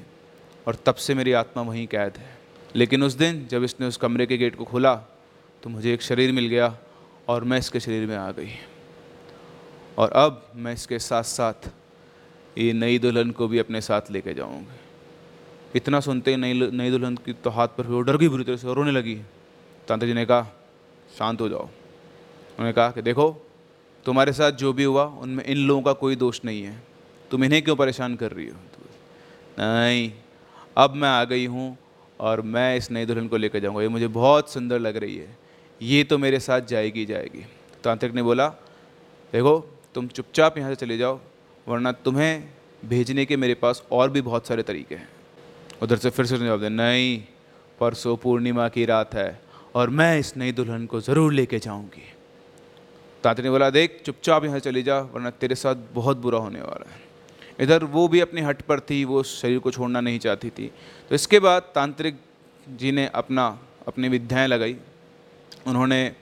और 0.67 0.75
तब 0.87 0.95
से 0.97 1.15
मेरी 1.15 1.33
आत्मा 1.33 1.63
वहीं 1.63 1.87
कैद 1.87 2.17
है। 2.17 2.35
लेकिन 2.77 3.03
उस 3.03 3.13
दिन 3.15 3.47
जब 3.47 3.65
इसने 3.65 3.87
उस 3.87 3.97
कमरे 3.97 4.27
के 4.27 4.37
गेट 4.37 4.57
को 4.57 4.65
खोला 4.65 4.95
तो 5.63 5.71
मुझे 5.71 5.93
एक 5.95 6.03
शरीर 6.03 6.33
मिल 6.33 6.47
गया 6.47 6.77
और 7.29 7.45
मैं 7.45 7.59
इसके 7.59 7.81
शरीर 7.81 8.07
में 8.07 8.17
आ 8.17 8.31
गई। 8.31 8.53
और 9.99 10.11
अब 10.13 10.43
मैं 10.57 10.73
इसके 10.73 10.99
साथ 10.99 11.23
साथ 11.25 11.69
ये 12.57 12.73
नई 12.73 12.99
दुल्हन 12.99 13.31
को 13.31 13.49
भी 13.49 13.59
अपने 13.59 13.81
साथ 13.81 14.11
लेके 14.11 14.35
जाऊँगी। 14.35 14.81
इतना 15.75 16.01
सुनते 16.01 16.31
ही 16.31 16.37
नई 16.37 16.71
नई 16.73 16.91
दुल्हन 16.91 17.17
की 17.17 17.33
तो 17.35 17.51
हाथ 17.51 17.69
पर 17.69 17.87
वो 17.87 18.01
डर 18.01 18.17
गई 18.17 18.29
बुरी 18.29 18.45
तरह 18.45 18.57
से 18.57 18.75
रोने 18.75 18.93
लगी। 18.93 19.15
तांत्रिक 19.89 20.11
जी 20.11 20.15
ने 20.15 20.25
कहा, 20.27 20.47
शांत 21.19 21.41
हो 21.41 21.49
जाओ। 21.49 21.69
उन्होंने 22.57 22.73
कहा 22.73 22.91
कि 22.91 23.03
देखो, 23.03 23.31
तुम्हारे 24.07 24.33
साथ 24.33 24.53
जो 24.53 24.73
भी 24.73 24.85
हुआ, 24.85 25.05
उनमें 25.05 25.45
इन 25.45 25.57
लोगों 25.57 25.83
का 25.83 25.93
कोई 25.93 26.17
दोष 26.17 26.41
नहीं 26.45 26.63
है। 26.63 26.83
तुम 27.31 27.45
इन्हें 27.45 27.63
क्यों 27.63 27.77
परेशान 27.77 28.15
कर 28.17 28.33
रही 28.33 28.47
हो? 28.47 28.57
नहीं, 29.59 30.13
अब 30.77 30.95
मैं 30.95 31.09
आ 31.09 31.25
गई 31.25 31.47
हूँ 31.47 31.77
और 32.21 32.41
मैं 32.41 32.77
इस 32.77 32.91
नई 32.91 33.07
दुल्हन 33.07 33.29
को 33.29 33.37
लेकर 33.37 33.59
जाऊँगा। 33.59 33.83
ये 33.83 33.89
मुझे 33.89 34.09
बहुत 34.09 34.53
सुंदर 34.53 34.79
लग 34.79 34.97
रही 34.97 35.17
है। 35.17 35.37
ये 35.81 36.05
तो 36.05 36.19
मेरे 36.19 36.41
साथ 36.41 36.61
जाएगी 36.61 37.05
जाएगी। 37.07 37.45
तांत्रिक 37.85 38.15
ने 38.15 38.23
बोला, 38.23 38.49
देखो, 39.33 39.59
तुम 39.95 40.09
चुपचाप 40.09 40.59
यहाँ 40.59 40.71
से 40.71 40.77
चले 40.77 40.99
जाओ, 40.99 41.21
वरना 41.67 41.93
तुम्हें 41.93 42.49
भेजने 42.85 43.25
के 43.27 43.37
मेरे 43.37 43.55
पास 43.55 43.83
और 43.93 44.11
भी 44.11 44.21
बहुत 44.23 44.47
सारे 44.47 44.63
तरीके 44.63 44.95
हैं। 44.95 45.09
उधर 45.83 45.97
से 45.97 46.11
फिर 46.11 46.27
से 46.27 46.39
जवाब 46.39 46.61
दे 46.61 46.69
नहीं, 46.69 47.23
परसों 47.79 48.17
पूर्णिमा 48.17 48.69
की 48.69 48.85
रात 48.85 49.15
है 49.15 49.41
और 49.75 49.91
मैं 49.91 50.19
इस 50.19 50.37
नई 50.37 50.53
दुल्हन 50.53 50.87
को 50.87 51.01
ज़रूर 51.01 51.33
लेके 51.33 51.59
जाऊँगी। 51.59 52.13
तांत्रिक 53.27 53.45
ने 53.45 53.51
बोला, 53.51 53.71
देख, 53.71 54.03
चुपचाप 54.07 54.45
यहाँ 54.45 54.59
चली 54.59 54.83
जा, 54.83 55.01
वरना 55.01 55.31
तेरे 55.31 55.55
साथ 55.55 55.75
बहुत 55.95 56.17
बुरा 56.17 56.39
होने 56.39 56.61
वाला 56.61 56.91
है। 56.91 57.01
इधर 57.61 57.85
वो 57.85 58.09
भी 58.09 58.21
अपनी 58.21 58.41
हट 58.41 58.63
पर 58.63 58.81
थी, 58.81 59.05
वो 59.05 59.23
शरीर 59.23 59.59
को 59.59 59.71
छोड़ना 59.71 60.01
नहीं 60.01 60.19
चाहती 60.19 60.51
थी। 60.51 60.73
तो 61.09 61.15
इसके 61.15 61.41
बाद 61.41 61.63
तांत्रिक 61.63 62.17
जी 62.69 62.93
ने 62.93 63.07
अपना, 63.07 63.59
अपनी 63.89 64.09
विद्याएँ 64.09 64.49
लगाई। 64.49 64.77
उन्होंने 65.67 66.13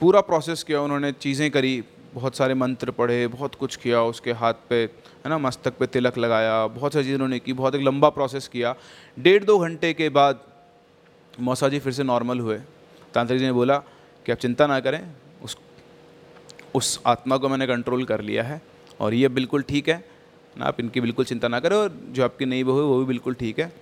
पूरा 0.00 0.20
प्रोसेस 0.20 0.62
किया, 0.62 0.80
उन्होंने 0.80 1.12
चीज़ें 1.12 1.50
करी, 1.50 1.84
बहुत 2.14 2.36
सारे 2.36 2.54
मंत्र 2.54 2.90
पढ़े, 2.90 3.26
बहुत 3.26 3.54
कुछ 3.54 3.76
किया, 3.76 4.02
उसके 4.02 4.32
हाथ 4.32 4.54
पे, 4.68 4.84
है 5.24 5.28
ना, 5.28 5.38
मस्तक 5.38 5.78
पे 5.78 5.86
तिलक 5.86 6.18
लगाया, 6.18 6.66
बहुत 6.66 6.92
सारी 6.92 7.04
चीज़ें 7.04 7.14
उन्होंने 7.14 7.38
की, 7.38 7.52
बहुत 7.52 7.74
एक 7.74 7.82
लंबा 7.82 8.08
प्रोसेस 8.08 8.48
किया। 8.48 8.74
डेढ़ 9.18 9.44
दो 9.44 9.58
घंटे 9.58 9.92
के 9.92 10.08
बाद 10.08 10.40
मौसा 11.40 11.68
जी 11.68 11.78
फिर 11.78 11.92
से 11.92 12.02
नॉर्मल 12.02 12.40
हुए। 12.40 12.58
तांत्रिक 13.14 13.40
जी 13.40 13.46
ने 13.46 13.52
बोला 13.52 13.78
कि, 14.26 14.32
आप 14.32 14.38
चिंता 14.38 14.66
ना 14.66 14.80
करें 14.80 15.06
उस 16.74 17.00
आत्मा 17.06 17.36
को 17.36 17.48
मैंने 17.48 17.66
कंट्रोल 17.66 18.04
कर 18.04 18.20
लिया 18.22 18.42
है। 18.42 18.60
और 19.00 19.14
ये 19.14 19.28
बिल्कुल 19.30 19.62
ठीक 19.62 19.88
है। 19.88 20.04
ना 20.56 20.66
आप 20.66 20.80
इनकी 20.80 21.00
बिल्कुल 21.00 21.24
चिंता 21.24 21.48
ना 21.48 21.60
करें 21.60 21.76
और 21.76 21.92
जो 22.08 22.24
आपकी 22.24 22.44
नई 22.46 22.64
बहू 22.64 22.78
है, 22.78 22.84
वो 22.84 22.98
भी 22.98 23.04
बिल्कुल 23.04 23.34
ठीक 23.34 23.58
है। 23.60 23.72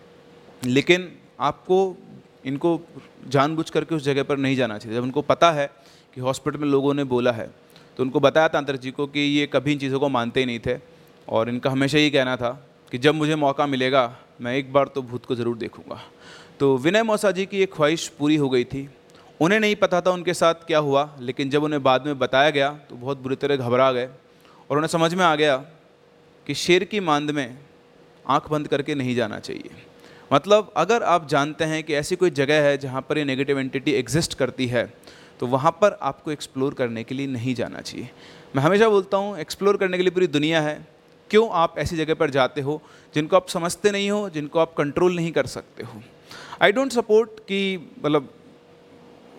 लेकिन 0.63 1.09
आपको, 1.41 1.97
इनको 2.45 2.81
जानबूझ 3.29 3.69
करके 3.71 3.95
उस 3.95 4.03
जगह 4.05 4.23
पर 4.23 4.37
नहीं 4.39 4.57
जाना 4.57 4.79
चाहिए। 4.79 4.97
जब 4.97 5.03
उनको 5.03 5.23
पता 5.25 5.51
है 5.53 5.67
कि 6.17 6.21
हॉस्पिटल 6.21 6.59
में 6.59 6.69
लोगों 6.69 6.95
ने 6.95 7.05
बोला 7.07 7.33
है 7.33 7.51
तो 7.99 8.03
उनको 8.03 8.21
बताया 8.21 8.49
तांत्रिक 8.49 8.81
जी 8.81 8.91
को 8.91 9.07
कि 9.07 9.21
ये 9.21 9.47
कभी 9.47 9.73
इन 9.73 9.79
चीज़ों 9.79 10.01
को 10.01 10.09
मानते 10.09 10.41
ही 10.41 10.47
नहीं 10.47 10.59
थे। 10.59 10.77
और 11.29 11.49
इनका 11.49 11.71
हमेशा 11.71 11.99
यही 11.99 12.11
कहना 12.11 12.37
था 12.37 12.51
कि 12.93 12.99
जब 12.99 13.15
मुझे 13.15 13.37
मौका 13.37 13.67
मिलेगा, 13.67 14.17
मैं 14.41 14.55
एक 14.57 14.73
बार 14.73 14.89
तो 14.89 15.03
भूत 15.03 15.25
को 15.25 15.35
ज़रूर 15.35 15.57
देखूँगा। 15.59 16.01
तो 16.61 16.77
विनय 16.79 17.03
मौसा 17.03 17.31
जी 17.31 17.47
की 17.47 17.63
एक 17.63 17.73
ख्वाहिश 17.75 18.07
पूरी 18.09 18.37
हो 18.37 18.49
गई 18.49 18.65
थी। 18.65 18.89
उन्हें 19.41 19.59
नहीं 19.61 19.75
पता 19.77 20.01
था 20.01 20.11
उनके 20.11 20.35
साथ 20.35 20.55
क्या 20.67 20.79
हुआ, 20.79 21.09
लेकिन 21.21 21.51
जब 21.51 21.63
उन्हें 21.63 21.83
बाद 21.83 22.07
में 22.07 22.19
बताया 22.19 22.51
गया 22.51 22.71
तो 22.91 22.97
बहुत 22.97 23.19
बुरी 23.19 23.37
तरह 23.37 23.57
घबरा 23.57 23.91
गए 23.93 24.09
और 24.71 24.77
उन्हें 24.77 24.89
समझ 24.89 25.13
में 25.15 25.25
आ 25.25 25.35
गया 25.37 25.57
कि 26.47 26.55
शेर 26.55 26.85
की 26.85 27.01
मांद 27.01 27.31
में 27.31 27.59
आँख 28.27 28.49
बंद 28.51 28.69
करके 28.69 28.95
नहीं 28.95 29.15
जाना 29.17 29.39
चाहिए। 29.39 29.71
मतलब 30.33 30.73
अगर 30.77 31.03
आप 31.03 31.29
जानते 31.29 31.65
हैं 31.65 31.83
कि 31.85 31.95
ऐसी 31.95 32.17
कोई 32.17 32.31
जगह 32.33 32.63
है 32.63 32.77
जहाँ 32.79 33.01
पर 33.01 33.19
ये 33.19 33.25
नेगेटिव 33.25 33.59
एंटिटी 33.59 33.93
एग्जिस्ट 33.93 34.35
करती 34.35 34.67
है 34.67 34.85
तो 35.41 35.47
वहाँ 35.47 35.71
पर 35.73 35.99
आपको 36.03 36.31
एक्सप्लोर 36.31 36.75
करने 36.75 37.05
के 37.05 37.15
लिए 37.15 37.27
नहीं 37.29 37.55
जाना 37.55 37.81
चाहिए। 37.81 38.11
मैं 38.57 38.63
हमेशा 38.63 38.89
बोलता 38.89 39.17
हूँ 39.17 39.39
एक्सप्लोर 39.39 39.77
करने 39.77 39.97
के 39.97 40.03
लिए 40.03 40.11
पूरी 40.11 40.27
दुनिया 40.29 40.61
है। 40.61 40.87
क्यों 41.31 41.49
आप 41.53 41.79
ऐसी 41.79 41.97
जगह 41.97 42.15
पर 42.15 42.31
जाते 42.31 42.61
हो 42.61 42.81
जिनको 43.15 43.37
आप 43.37 43.49
समझते 43.49 43.91
नहीं 43.91 44.11
हो, 44.11 44.29
जिनको 44.31 44.59
आप 44.59 44.75
कंट्रोल 44.75 45.17
नहीं 45.17 45.33
कर 45.33 45.47
सकते 45.47 45.85
हो? 45.85 46.03
आई 46.63 46.73
डोंट 46.73 46.93
सपोर्ट 46.93 47.41
कि 47.41 47.91
मतलब 48.05 48.29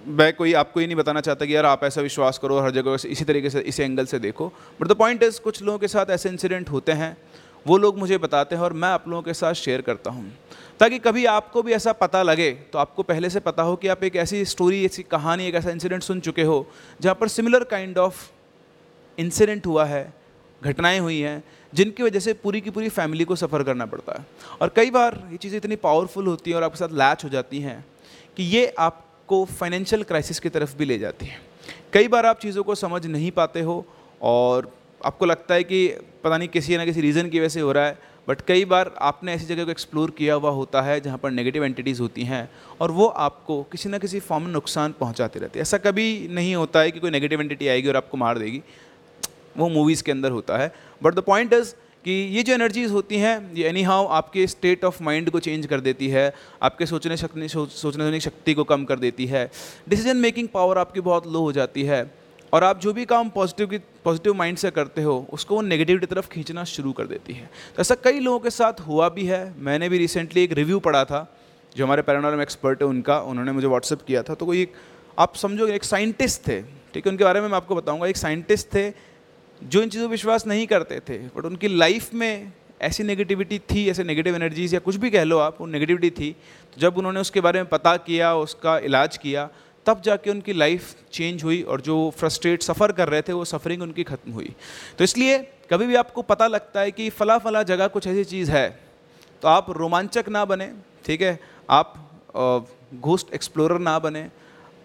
मैं 0.09 0.33
कोई, 0.33 0.53
आपको 0.53 0.81
ये 0.81 0.85
नहीं 0.87 0.95
बताना 0.97 1.21
चाहता 1.21 1.45
कि 1.45 1.55
यार 1.55 1.65
आप 1.65 1.83
ऐसा 1.83 2.01
विश्वास 2.01 2.37
करो 2.37 2.59
हर 2.59 2.71
जगह 2.71 2.97
इसी 3.07 3.25
तरीके 3.25 3.49
से, 3.49 3.59
इसी 3.61 3.83
एंगल 3.83 4.05
से 4.05 4.19
देखो। 4.19 4.47
बट 4.79 4.87
द 4.87 4.91
पॉइंट 4.93 5.23
इज़ 5.23 5.39
कुछ 5.41 5.61
लोगों 5.61 5.79
के 5.79 5.87
साथ 5.87 6.09
ऐसे 6.09 6.29
इंसिडेंट 6.29 6.69
होते 6.69 6.91
हैं, 6.91 7.17
वो 7.65 7.77
लोग 7.77 7.97
मुझे 7.99 8.17
बताते 8.17 8.55
हैं 8.55 8.61
और 8.61 8.73
मैं 8.73 8.89
आप 8.89 9.07
लोगों 9.07 9.21
के 9.23 9.33
साथ 9.33 9.53
शेयर 9.55 9.81
करता 9.81 10.11
हूँ। 10.11 10.31
ताकि 10.79 10.99
कभी 10.99 11.25
आपको 11.27 11.61
भी 11.63 11.73
ऐसा 11.73 11.91
पता 11.93 12.21
लगे 12.23 12.51
तो 12.73 12.79
आपको 12.79 13.03
पहले 13.03 13.29
से 13.29 13.39
पता 13.39 13.63
हो 13.63 13.75
कि 13.75 13.87
आप 13.87 14.03
एक 14.03 14.15
ऐसी 14.15 14.43
स्टोरी 14.45 14.83
ऐसी 14.85 15.03
कहानी, 15.03 15.47
एक 15.47 15.55
ऐसा 15.55 15.71
इंसिडेंट 15.71 16.03
सुन 16.03 16.19
चुके 16.19 16.43
हो, 16.43 16.65
जहाँ 17.01 17.15
पर 17.15 17.27
सिमिलर 17.27 17.63
काइंड 17.65 17.97
ऑफ़ 17.97 18.27
इंसिडेंट 19.17 19.67
हुआ 19.67 19.85
है, 19.85 20.13
घटनाएँ 20.61 20.99
हुई 20.99 21.19
हैं, 21.19 21.43
जिनकी 21.73 22.03
वजह 22.03 22.19
से 22.19 22.33
पूरी 22.35 22.61
की 22.61 22.69
पूरी 22.69 22.89
फैमिली 22.89 23.25
को 23.25 23.35
सफ़र 23.35 23.63
करना 23.63 23.85
पड़ता 23.85 24.17
है। 24.19 24.25
और 24.61 24.71
कई 24.75 24.91
बार 24.91 25.21
ये 25.31 25.37
चीज़ें 25.37 25.57
इतनी 25.57 25.75
पावरफुल 25.77 26.27
होती 26.27 26.51
हैं 26.51 26.57
और 26.57 26.63
आपके 26.63 26.77
साथ 26.77 26.97
लैच 26.97 27.23
हो 27.23 27.29
जाती 27.29 27.59
हैं, 27.59 27.85
कि 28.37 28.43
ये 28.45 28.65
आपको 29.29 29.45
फाइनेंशियल 29.45 30.03
क्राइसिस 30.03 30.39
की 30.39 30.49
तरफ़ 30.49 30.75
भी 30.77 30.85
ले 30.85 30.97
जाती 30.99 31.25
है। 31.25 31.37
कई 31.93 32.07
बार 32.07 32.25
आप 32.25 32.39
चीज़ों 32.39 32.63
को 32.63 32.75
समझ 32.75 33.05
नहीं 33.05 33.29
पाते 33.31 33.61
हो 33.61 33.75
और 34.21 34.71
आपको 35.05 35.25
लगता 35.25 35.53
है 35.53 35.63
कि 35.63 35.87
पता 36.23 36.37
नहीं 36.37 36.47
किसी 36.49 36.77
ना 36.77 36.85
किसी 36.85 37.01
रीज़न 37.01 37.29
की 37.29 37.39
वजह 37.39 37.49
से 37.49 37.59
हो 37.59 37.71
रहा 37.71 37.85
है 37.85 37.97
बट 38.27 38.41
कई 38.41 38.65
बार 38.65 38.93
आपने 38.99 39.33
ऐसी 39.33 39.45
जगह 39.45 39.65
को 39.65 39.71
एक्सप्लोर 39.71 40.11
किया 40.17 40.35
हुआ 40.35 40.51
होता 40.51 40.81
है 40.81 40.99
जहाँ 41.01 41.17
पर 41.17 41.31
नेगेटिव 41.31 41.65
एंटिटीज़ 41.65 42.01
होती 42.01 42.23
हैं 42.23 42.41
और 42.81 42.91
वो 42.91 43.07
आपको 43.27 43.61
किसी 43.71 43.89
ना 43.89 43.97
किसी 43.97 44.19
फॉर्म 44.21 44.43
में 44.43 44.51
नुकसान 44.51 44.95
पहुँचाते 44.99 45.39
रहते 45.39 45.59
हैं। 45.59 45.61
ऐसा 45.61 45.77
कभी 45.77 46.09
नहीं 46.31 46.55
होता 46.55 46.79
है 46.79 46.91
कि 46.91 46.99
कोई 46.99 47.11
नेगेटिव 47.11 47.41
एंटिटी 47.41 47.67
आएगी 47.67 47.87
और 47.87 47.97
आपको 47.97 48.17
मार 48.17 48.39
देगी। 48.39 48.61
वो 49.57 49.69
मूवीज़ 49.69 50.03
के 50.03 50.11
अंदर 50.11 50.31
होता 50.31 50.57
है 50.57 50.73
बट 51.03 51.15
द 51.15 51.19
पॉइंट 51.27 51.53
इज़ 51.53 51.73
कि 52.09 52.15
ये 52.35 52.41
जो 52.43 52.53
एनर्जीज़ 52.53 52.91
होती 52.91 53.17
हैं, 53.17 53.53
ये 53.55 53.67
एनी 53.69 53.81
हाउ 53.83 54.05
आपके 54.09 54.45
स्टेट 54.47 54.85
ऑफ़ 54.85 55.01
माइंड 55.03 55.29
को 55.29 55.39
चेंज 55.39 55.65
कर 55.65 55.79
देती 55.79 56.07
है, 56.07 56.33
आपके 56.63 56.85
सोचने 56.85 57.17
शक्ति, 57.17 57.47
सोचने 57.49 58.11
की 58.11 58.19
शक्ति 58.19 58.53
को 58.53 58.63
कम 58.63 58.85
कर 58.85 58.99
देती 58.99 59.25
है। 59.25 59.43
डिसीज़न 59.89 60.17
मेकिंग 60.17 60.47
पावर 60.47 60.77
आपकी 60.77 61.01
बहुत 61.01 61.27
लो 61.27 61.39
हो 61.39 61.51
जाती 61.51 61.83
है 61.83 61.99
और 62.53 62.63
आप 62.63 62.79
जो 62.79 62.93
भी 62.93 63.05
काम 63.05 63.29
पॉजिटिव 63.29 63.67
की 63.67 63.77
पॉजिटिव 64.03 64.33
माइंड 64.33 64.57
से 64.57 64.71
करते 64.71 65.01
हो, 65.01 65.25
उसको 65.33 65.55
वो 65.55 65.61
नेगेटिव 65.61 65.99
की 65.99 66.05
तरफ़ 66.05 66.29
खींचना 66.29 66.63
शुरू 66.63 66.91
कर 66.91 67.07
देती 67.07 67.33
है। 67.33 67.49
तो 67.75 67.81
ऐसा 67.81 67.95
कई 68.03 68.19
लोगों 68.19 68.39
के 68.39 68.49
साथ 68.49 68.79
हुआ 68.87 69.09
भी 69.09 69.25
है। 69.25 69.41
मैंने 69.59 69.89
भी 69.89 69.97
रिसेंटली 69.97 70.43
एक 70.43 70.53
रिव्यू 70.53 70.79
पढ़ा 70.79 71.03
था, 71.05 71.21
जो 71.75 71.85
हमारे 71.85 72.01
पैरानॉर्म 72.01 72.41
एक्सपर्ट 72.41 72.81
है 72.81 72.87
उनका, 72.87 73.19
उन्होंने 73.21 73.51
मुझे 73.51 73.67
व्हाट्सअप 73.67 74.01
किया 74.07 74.23
था। 74.23 74.33
तो 74.33 74.45
कोई 74.45 74.67
आप 75.19 75.35
समझो 75.35 75.67
एक 75.67 75.83
साइंटिस्ट 75.83 76.47
थे, 76.47 76.61
ठीक 76.93 77.05
है, 77.05 77.11
उनके 77.11 77.23
बारे 77.23 77.41
में 77.41 77.47
मैं 77.47 77.57
आपको 77.57 77.75
बताऊँगा। 77.75 78.07
एक 78.07 78.17
साइंटिस्ट 78.17 78.67
थे 78.67 78.89
जो 79.61 79.81
इन 79.81 79.89
चीज़ों 79.89 80.07
पर 80.07 80.11
विश्वास 80.11 80.47
नहीं 80.47 80.65
करते 80.67 80.99
थे 80.99 81.17
बट 81.29 81.45
उनकी 81.45 81.67
लाइफ 81.67 82.13
में 82.13 82.51
ऐसी 82.81 83.03
नेगेटिविटी 83.03 83.59
थी, 83.61 83.87
ऐसे 83.89 84.03
नेगेटिव 84.03 84.35
एनर्जीज 84.35 84.73
या 84.73 84.79
कुछ 84.79 84.95
भी 84.95 85.09
कह 85.11 85.23
लो 85.23 85.37
आप, 85.39 85.57
वो 85.61 85.65
नेगेटिविटी 85.67 86.09
थी 86.11 86.31
तो 86.75 86.81
जब 86.81 86.97
उन्होंने 86.97 87.19
उसके 87.19 87.41
बारे 87.41 87.59
में 87.59 87.69
पता 87.69 87.95
किया, 87.99 88.35
उसका 88.37 88.77
इलाज 88.79 89.17
किया, 89.17 89.49
तब 89.85 90.01
जाके 90.01 90.29
उनकी 90.31 90.53
लाइफ 90.53 90.95
चेंज 91.13 91.43
हुई 91.43 91.61
और 91.63 91.81
जो 91.81 91.97
फ्रस्ट्रेट 92.17 92.63
सफ़र 92.63 92.91
कर 92.91 93.09
रहे 93.09 93.21
थे, 93.21 93.33
वो 93.33 93.45
सफरिंग 93.45 93.81
उनकी 93.81 94.03
ख़त्म 94.05 94.31
हुई। 94.31 94.53
तो 94.97 95.03
इसलिए 95.03 95.37
कभी 95.71 95.85
भी 95.87 95.95
आपको 95.97 96.21
पता 96.23 96.47
लगता 96.47 96.81
है 96.81 96.91
कि 96.91 97.09
फ़ला 97.11 97.37
फ़ला 97.39 97.63
जगह 97.65 97.87
कुछ 97.89 98.07
ऐसी 98.07 98.23
चीज़ 98.25 98.51
है 98.51 98.67
तो 99.43 99.47
आप 99.47 99.69
रोमांचक 99.71 100.29
ना 100.29 100.43
बने, 100.45 100.71
ठीक 101.05 101.21
है? 101.21 101.39
आप 101.69 101.93
घोस्ट 102.95 103.33
एक्सप्लोरर 103.33 103.79
ना 103.81 103.99
बने, 103.99 104.29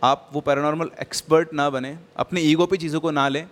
आप 0.02 0.28
वो 0.32 0.40
पैरानॉर्मल 0.40 0.90
एक्सपर्ट 1.00 1.52
ना 1.54 1.68
बने, 1.70 1.96
अपने 2.16 2.40
ईगो 2.42 2.66
पे 2.66 2.76
चीज़ों 2.76 3.00
को 3.00 3.10
ना 3.12 3.28
लें। 3.28 3.46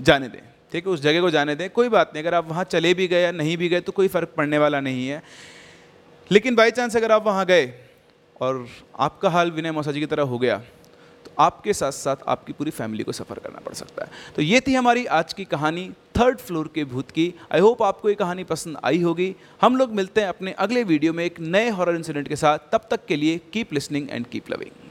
जाने 0.00 0.28
दें। 0.28 0.40
ठीक 0.72 0.86
है, 0.86 0.92
उस 0.92 1.00
जगह 1.02 1.20
को 1.20 1.30
जाने 1.30 1.54
दें। 1.54 1.68
कोई 1.70 1.88
बात 1.88 2.12
नहीं, 2.14 2.22
अगर 2.24 2.34
आप 2.34 2.48
वहाँ 2.48 2.64
चले 2.64 2.92
भी 2.94 3.08
गए 3.08 3.22
या 3.22 3.32
नहीं 3.32 3.56
भी 3.56 3.68
गए 3.68 3.80
तो 3.80 3.92
कोई 3.92 4.08
फ़र्क 4.08 4.32
पड़ने 4.36 4.58
वाला 4.58 4.80
नहीं 4.80 5.06
है। 5.08 5.22
लेकिन 6.30 6.54
बाई 6.54 6.70
चांस 6.70 6.96
अगर 6.96 7.12
आप 7.12 7.26
वहाँ 7.26 7.46
गए 7.46 7.72
और 8.40 8.66
आपका 8.98 9.30
हाल 9.30 9.50
विनय 9.50 9.72
मौसा 9.72 9.92
जी 9.92 10.00
की 10.00 10.06
तरह 10.06 10.22
हो 10.24 10.38
गया 10.38 10.56
तो 11.24 11.32
आपके 11.38 11.72
साथ 11.72 11.92
साथ 11.92 12.16
आपकी 12.28 12.52
पूरी 12.52 12.70
फैमिली 12.70 13.04
को 13.04 13.12
सफ़र 13.12 13.38
करना 13.38 13.58
पड़ 13.58 13.74
सकता 13.74 14.04
है। 14.04 14.10
तो 14.36 14.42
ये 14.42 14.60
थी 14.60 14.74
हमारी 14.74 15.04
आज 15.06 15.32
की 15.32 15.44
कहानी 15.44 15.88
थर्ड 16.18 16.38
फ्लोर 16.38 16.70
के 16.74 16.84
भूत 16.84 17.10
की। 17.10 17.32
आई 17.52 17.60
होप 17.60 17.82
आपको 17.82 18.08
ये 18.08 18.14
कहानी 18.14 18.44
पसंद 18.44 18.78
आई 18.84 19.02
होगी। 19.02 19.34
हम 19.62 19.76
लोग 19.76 19.92
मिलते 19.92 20.20
हैं 20.20 20.28
अपने 20.28 20.52
अगले 20.58 20.82
वीडियो 20.84 21.12
में 21.12 21.24
एक 21.24 21.40
नए 21.40 21.68
हॉरर 21.70 21.96
इंसिडेंट 21.96 22.28
के 22.28 22.36
साथ। 22.36 22.70
तब 22.72 22.88
तक 22.90 23.04
के 23.06 23.16
लिए 23.16 23.40
keep 23.52 23.72
listening 23.72 24.10
and 24.10 24.26
keep 24.26 24.50
loving 24.50 24.81